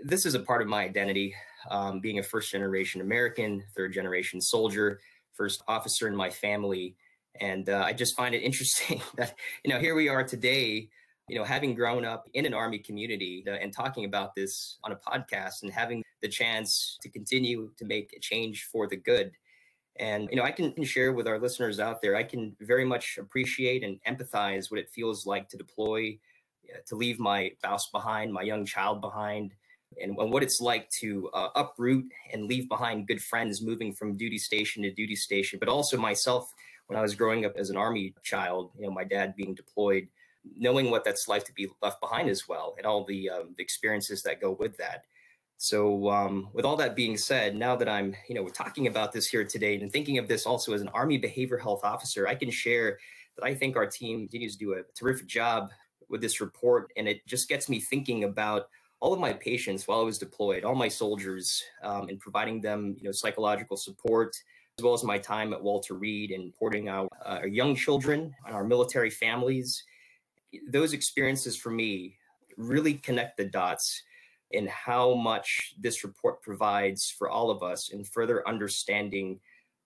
this 0.02 0.26
is 0.26 0.34
a 0.34 0.40
part 0.40 0.62
of 0.62 0.68
my 0.68 0.82
identity, 0.82 1.34
um, 1.70 2.00
being 2.00 2.18
a 2.18 2.22
first 2.22 2.50
generation 2.50 3.00
American, 3.00 3.62
third 3.76 3.92
generation 3.92 4.40
soldier, 4.40 5.00
first 5.38 5.62
officer 5.66 6.06
in 6.06 6.14
my 6.14 6.28
family. 6.28 6.96
And 7.40 7.70
uh, 7.70 7.84
I 7.86 7.94
just 7.94 8.16
find 8.16 8.34
it 8.34 8.42
interesting 8.50 9.00
that, 9.16 9.34
you 9.64 9.72
know, 9.72 9.80
here 9.80 9.94
we 9.94 10.10
are 10.10 10.24
today, 10.24 10.90
you 11.28 11.38
know, 11.38 11.44
having 11.44 11.74
grown 11.74 12.04
up 12.04 12.28
in 12.34 12.44
an 12.44 12.52
Army 12.52 12.78
community 12.78 13.44
uh, 13.48 13.52
and 13.52 13.72
talking 13.72 14.04
about 14.04 14.34
this 14.34 14.78
on 14.84 14.92
a 14.92 14.96
podcast 14.96 15.62
and 15.62 15.72
having 15.72 16.02
the 16.20 16.28
chance 16.28 16.98
to 17.00 17.08
continue 17.08 17.70
to 17.78 17.86
make 17.86 18.12
a 18.14 18.20
change 18.20 18.68
for 18.70 18.86
the 18.86 18.96
good 18.96 19.32
and 19.98 20.28
you 20.30 20.36
know, 20.36 20.44
I 20.44 20.52
can 20.52 20.84
share 20.84 21.12
with 21.12 21.26
our 21.26 21.38
listeners 21.38 21.80
out 21.80 22.00
there, 22.00 22.16
I 22.16 22.22
can 22.22 22.56
very 22.60 22.84
much 22.84 23.18
appreciate 23.18 23.82
and 23.82 23.98
empathize 24.06 24.70
what 24.70 24.80
it 24.80 24.90
feels 24.90 25.26
like 25.26 25.48
to 25.48 25.56
deploy, 25.56 26.18
uh, 26.72 26.78
to 26.86 26.94
leave 26.94 27.18
my 27.18 27.52
spouse 27.58 27.90
behind, 27.90 28.32
my 28.32 28.42
young 28.42 28.64
child 28.64 29.00
behind, 29.00 29.54
and, 30.00 30.16
what 30.16 30.42
it's 30.42 30.60
like 30.60 30.88
to 30.90 31.30
uh, 31.32 31.48
uproot 31.56 32.06
and 32.32 32.44
leave 32.44 32.68
behind 32.68 33.06
good 33.06 33.22
friends 33.22 33.62
moving 33.62 33.92
from 33.92 34.16
duty 34.16 34.38
station 34.38 34.82
to 34.82 34.92
duty 34.92 35.16
station, 35.16 35.58
but 35.58 35.68
also 35.68 35.96
myself 35.96 36.52
when 36.86 36.98
I 36.98 37.02
was 37.02 37.14
growing 37.14 37.44
up 37.44 37.56
as 37.56 37.70
an 37.70 37.76
army 37.76 38.14
child, 38.22 38.70
you 38.76 38.84
know, 38.84 38.90
my 38.90 39.04
dad 39.04 39.34
being 39.36 39.54
deployed, 39.54 40.08
knowing 40.56 40.90
what 40.90 41.04
that's 41.04 41.28
like 41.28 41.44
to 41.44 41.52
be 41.52 41.68
left 41.82 42.00
behind 42.00 42.30
as 42.30 42.48
well, 42.48 42.74
and 42.78 42.86
all 42.86 43.04
the, 43.04 43.28
um, 43.28 43.54
the 43.56 43.62
experiences 43.62 44.22
that 44.22 44.40
go 44.40 44.52
with 44.52 44.76
that. 44.78 45.04
So, 45.60 46.08
um, 46.08 46.48
with 46.52 46.64
all 46.64 46.76
that 46.76 46.94
being 46.94 47.16
said, 47.16 47.56
now 47.56 47.74
that 47.76 47.88
I'm, 47.88 48.14
you 48.28 48.34
know, 48.34 48.44
we're 48.44 48.50
talking 48.50 48.86
about 48.86 49.12
this 49.12 49.26
here 49.26 49.44
today 49.44 49.74
and 49.80 49.92
thinking 49.92 50.16
of 50.18 50.28
this 50.28 50.46
also 50.46 50.72
as 50.72 50.80
an 50.80 50.88
Army 50.88 51.18
behavior 51.18 51.58
health 51.58 51.80
officer, 51.82 52.28
I 52.28 52.36
can 52.36 52.50
share 52.50 52.98
that 53.36 53.44
I 53.44 53.54
think 53.54 53.76
our 53.76 53.86
team 53.86 54.20
continues 54.20 54.56
to 54.56 54.58
do 54.58 54.72
a 54.74 54.82
terrific 54.96 55.26
job 55.26 55.70
with 56.08 56.20
this 56.20 56.40
report. 56.40 56.92
And 56.96 57.08
it 57.08 57.26
just 57.26 57.48
gets 57.48 57.68
me 57.68 57.80
thinking 57.80 58.22
about 58.22 58.68
all 59.00 59.12
of 59.12 59.20
my 59.20 59.32
patients 59.32 59.86
while 59.86 60.00
I 60.00 60.04
was 60.04 60.18
deployed, 60.18 60.64
all 60.64 60.74
my 60.74 60.88
soldiers, 60.88 61.62
um, 61.82 62.08
and 62.08 62.18
providing 62.18 62.60
them, 62.60 62.96
you 62.98 63.04
know, 63.04 63.12
psychological 63.12 63.76
support, 63.76 64.36
as 64.78 64.84
well 64.84 64.94
as 64.94 65.04
my 65.04 65.18
time 65.18 65.52
at 65.52 65.62
Walter 65.62 65.94
Reed 65.94 66.30
and 66.30 66.52
supporting 66.52 66.88
our, 66.88 67.08
uh, 67.24 67.38
our 67.40 67.46
young 67.46 67.76
children 67.76 68.34
and 68.46 68.54
our 68.54 68.64
military 68.64 69.10
families. 69.10 69.84
Those 70.70 70.92
experiences 70.92 71.56
for 71.56 71.70
me 71.70 72.16
really 72.56 72.94
connect 72.94 73.36
the 73.36 73.44
dots 73.44 74.02
in 74.50 74.66
how 74.66 75.14
much 75.14 75.74
this 75.78 76.04
report 76.04 76.42
provides 76.42 77.10
for 77.10 77.28
all 77.28 77.50
of 77.50 77.62
us 77.62 77.90
in 77.90 78.02
further 78.02 78.46
understanding 78.48 79.38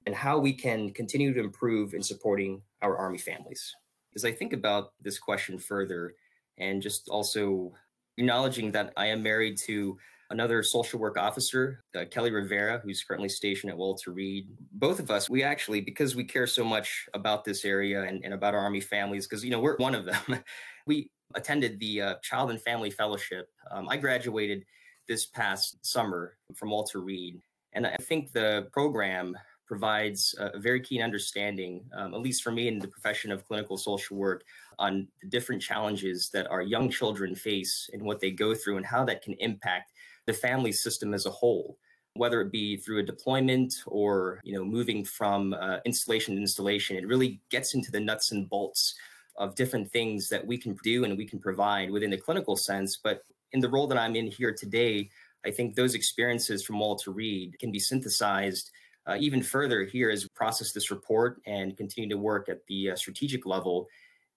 and 0.07 0.15
how 0.15 0.39
we 0.39 0.53
can 0.53 0.91
continue 0.91 1.35
to 1.35 1.41
improve 1.41 1.95
in 1.95 2.03
supporting 2.03 2.63
our 2.81 2.97
Army 2.97 3.19
families. 3.19 3.75
As 4.15 4.25
I 4.25 4.33
think 4.33 4.53
about 4.53 4.93
this 5.01 5.19
question 5.19 5.59
further, 5.59 6.15
and 6.59 6.83
just 6.83 7.09
also 7.09 7.73
acknowledging 8.19 8.73
that 8.73 8.93
I 8.97 9.07
am 9.07 9.23
married 9.23 9.59
to 9.67 9.97
another 10.31 10.63
social 10.63 10.99
work 10.99 11.19
officer, 11.19 11.85
uh, 11.95 12.05
Kelly 12.11 12.31
Rivera, 12.31 12.81
who's 12.83 13.05
currently 13.05 13.29
stationed 13.29 13.71
at 13.71 13.77
Walter 13.77 14.13
Reed. 14.13 14.49
Both 14.73 14.99
of 14.99 15.11
us, 15.11 15.29
we 15.29 15.43
actually, 15.43 15.83
because 15.83 16.17
we 16.17 16.25
care 16.25 16.47
so 16.47 16.65
much 16.65 17.07
about 17.15 17.45
this 17.45 17.65
area 17.65 18.03
and, 18.05 18.25
and 18.25 18.33
about 18.33 18.55
our 18.55 18.61
Army 18.61 18.81
families, 18.81 19.27
because, 19.27 19.45
you 19.45 19.51
know, 19.51 19.61
we're 19.61 19.77
one 19.77 19.95
of 19.95 20.07
them, 20.07 20.43
we 20.87 21.11
attended 21.35 21.79
the 21.79 22.01
uh, 22.01 22.15
Child 22.23 22.51
and 22.51 22.61
Family 22.63 22.91
Fellowship. 22.91 23.49
Um, 23.71 23.89
I 23.89 23.99
graduated 23.99 24.65
this 25.07 25.27
past 25.27 25.85
summer 25.85 26.37
from 26.57 26.71
Walter 26.71 27.01
Reed, 27.01 27.41
and 27.75 27.87
I 27.87 27.97
think 28.01 28.33
the 28.33 28.69
program 28.73 29.37
provides 29.67 30.35
a 30.39 30.59
very 30.59 30.81
keen 30.81 31.03
understanding, 31.03 31.85
um, 31.95 32.15
at 32.15 32.21
least 32.21 32.43
for 32.43 32.51
me 32.51 32.69
in 32.69 32.79
the 32.79 32.89
profession 32.89 33.31
of 33.31 33.47
clinical 33.47 33.77
social 33.77 34.17
work, 34.17 34.45
on 34.79 35.07
the 35.23 35.29
different 35.29 35.63
challenges 35.63 36.31
that 36.31 36.51
our 36.51 36.63
young 36.63 36.91
children 36.91 37.35
face 37.35 37.89
and 37.93 38.03
what 38.03 38.21
they 38.21 38.31
go 38.31 38.55
through 38.55 38.77
and 38.77 38.87
how 38.87 39.05
that 39.05 39.23
can 39.23 39.35
impact 39.35 39.93
the 40.27 40.33
family 40.33 40.73
system 40.73 41.15
as 41.15 41.27
a 41.27 41.31
whole 41.31 41.77
whether 42.15 42.43
it 42.43 42.53
be 42.53 42.77
through 42.77 42.99
a 42.99 43.03
deployment 43.03 43.73
or 43.87 44.39
you 44.45 44.55
know 44.55 44.63
moving 44.63 45.03
from 45.03 45.55
uh, 45.55 45.79
installation 45.87 46.35
to 46.35 46.41
installation 46.43 46.95
it 46.95 47.07
really 47.07 47.41
gets 47.49 47.73
into 47.75 47.91
the 47.91 47.99
nuts 47.99 48.33
and 48.33 48.51
bolts 48.51 48.95
of 49.37 49.55
different 49.55 49.91
things 49.91 50.29
that 50.29 50.47
we 50.47 50.59
can 50.59 50.77
do 50.83 51.05
and 51.05 51.17
we 51.17 51.27
can 51.27 51.39
provide 51.39 51.91
within 51.91 52.11
the 52.11 52.17
clinical 52.17 52.57
sense. 52.57 52.99
But 53.03 53.23
in 53.53 53.61
the 53.61 53.69
role 53.69 53.87
that 53.89 53.99
I'm 53.99 54.17
in 54.17 54.27
here 54.27 54.53
today, 54.53 55.11
I 55.45 55.51
think 55.51 55.75
those 55.75 55.95
experiences 55.95 56.63
from 56.63 56.79
Walter 56.79 57.11
Reed 57.11 57.59
can 57.59 57.73
be 57.73 57.79
synthesized 57.79 58.71
uh, 59.07 59.17
even 59.19 59.43
further 59.43 59.85
here 59.85 60.11
as 60.11 60.25
we 60.25 60.29
process 60.35 60.73
this 60.73 60.91
report 60.91 61.41
and 61.47 61.77
continue 61.77 62.09
to 62.09 62.19
work 62.19 62.49
at 62.49 62.65
the 62.67 62.91
uh, 62.91 62.97
strategic 62.97 63.47
level. 63.47 63.89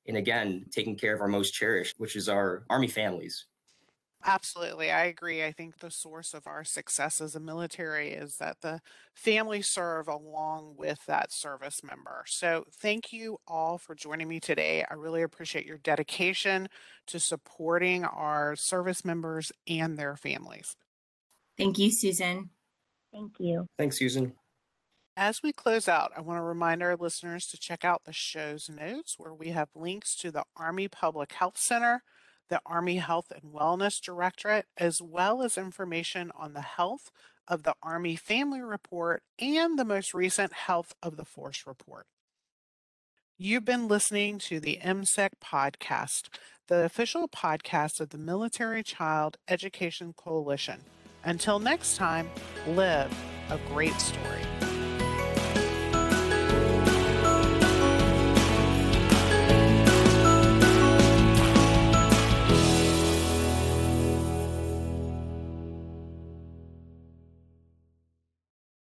And 0.08 0.18
again, 0.18 0.66
taking 0.72 0.96
care 0.96 1.14
of 1.14 1.22
our 1.22 1.28
most 1.28 1.52
cherished, 1.52 1.96
which 1.98 2.16
is 2.16 2.30
our 2.30 2.66
Army 2.70 2.88
families. 2.88 3.46
Absolutely. 4.28 4.92
I 4.92 5.06
agree. 5.06 5.44
I 5.44 5.52
think 5.52 5.78
the 5.78 5.92
source 5.92 6.34
of 6.34 6.48
our 6.48 6.64
success 6.64 7.22
as 7.22 7.36
a 7.36 7.40
military 7.40 8.10
is 8.10 8.38
that 8.38 8.58
the 8.62 8.82
family 9.14 9.62
serve 9.62 10.08
along 10.08 10.76
with 10.78 11.06
that 11.06 11.32
service 11.32 11.84
member. 11.84 12.24
So, 12.26 12.66
thank 12.72 13.14
you 13.14 13.38
all 13.48 13.78
for 13.78 13.94
joining 13.94 14.28
me 14.28 14.40
today. 14.40 14.84
I 14.90 14.96
really 14.96 15.22
appreciate 15.22 15.68
your 15.68 15.78
dedication 15.78 16.70
to 17.08 17.20
supporting 17.20 18.04
our 18.04 18.56
service 18.56 19.06
members 19.06 19.52
and 19.68 19.96
their 19.96 20.16
families. 20.16 20.76
Thank 21.56 21.78
you, 21.78 21.92
Susan. 21.92 22.50
Thank 23.14 23.34
you. 23.40 23.68
Thanks, 23.78 24.00
Susan. 24.00 24.34
As 25.18 25.42
we 25.42 25.54
close 25.54 25.88
out, 25.88 26.12
I 26.16 26.22
want 26.22 26.40
to 26.40 26.44
remind 26.44 26.84
our 26.84 26.98
listeners 26.98 27.48
to 27.48 27.58
check 27.58 27.86
out 27.86 28.04
the 28.04 28.12
show's 28.12 28.70
notes 28.70 29.16
where 29.18 29.34
we 29.34 29.50
have 29.50 29.70
links 29.74 30.16
to 30.18 30.30
the 30.30 30.44
Army 30.58 30.88
Public 30.88 31.32
Health 31.34 31.58
Center 31.58 32.04
the 32.50 32.62
Army 32.66 32.98
Health 32.98 33.32
and 33.32 33.54
Wellness 33.54 34.02
Directorate, 34.02 34.66
as 34.78 35.02
well 35.02 35.42
as 35.42 35.58
information 35.58 36.32
on 36.36 36.54
the 36.54 36.62
health 36.62 37.12
of 37.48 37.64
the 37.64 37.76
Army 37.82 38.16
Family 38.16 38.62
Report 38.62 39.24
and 39.40 39.78
the 39.78 39.86
most 39.86 40.14
recent 40.14 40.54
Health 40.54 40.94
of 41.02 41.18
the 41.18 41.26
Force 41.26 41.66
Report. 41.66 42.06
You've 43.38 43.66
been 43.66 43.88
listening 43.88 44.40
to 44.40 44.60
the 44.60 44.80
MCEC 44.82 45.32
podcast, 45.44 46.30
the 46.68 46.86
official 46.86 47.28
podcast 47.28 48.00
of 48.00 48.10
the 48.10 48.18
Military 48.18 48.82
Child 48.82 49.38
Education 49.48 50.14
Coalition. 50.14 50.82
Until 51.24 51.60
next 51.60 51.98
time, 51.98 52.30
live 52.68 53.14
a 53.50 53.60
great 53.70 53.94
story. 53.94 54.55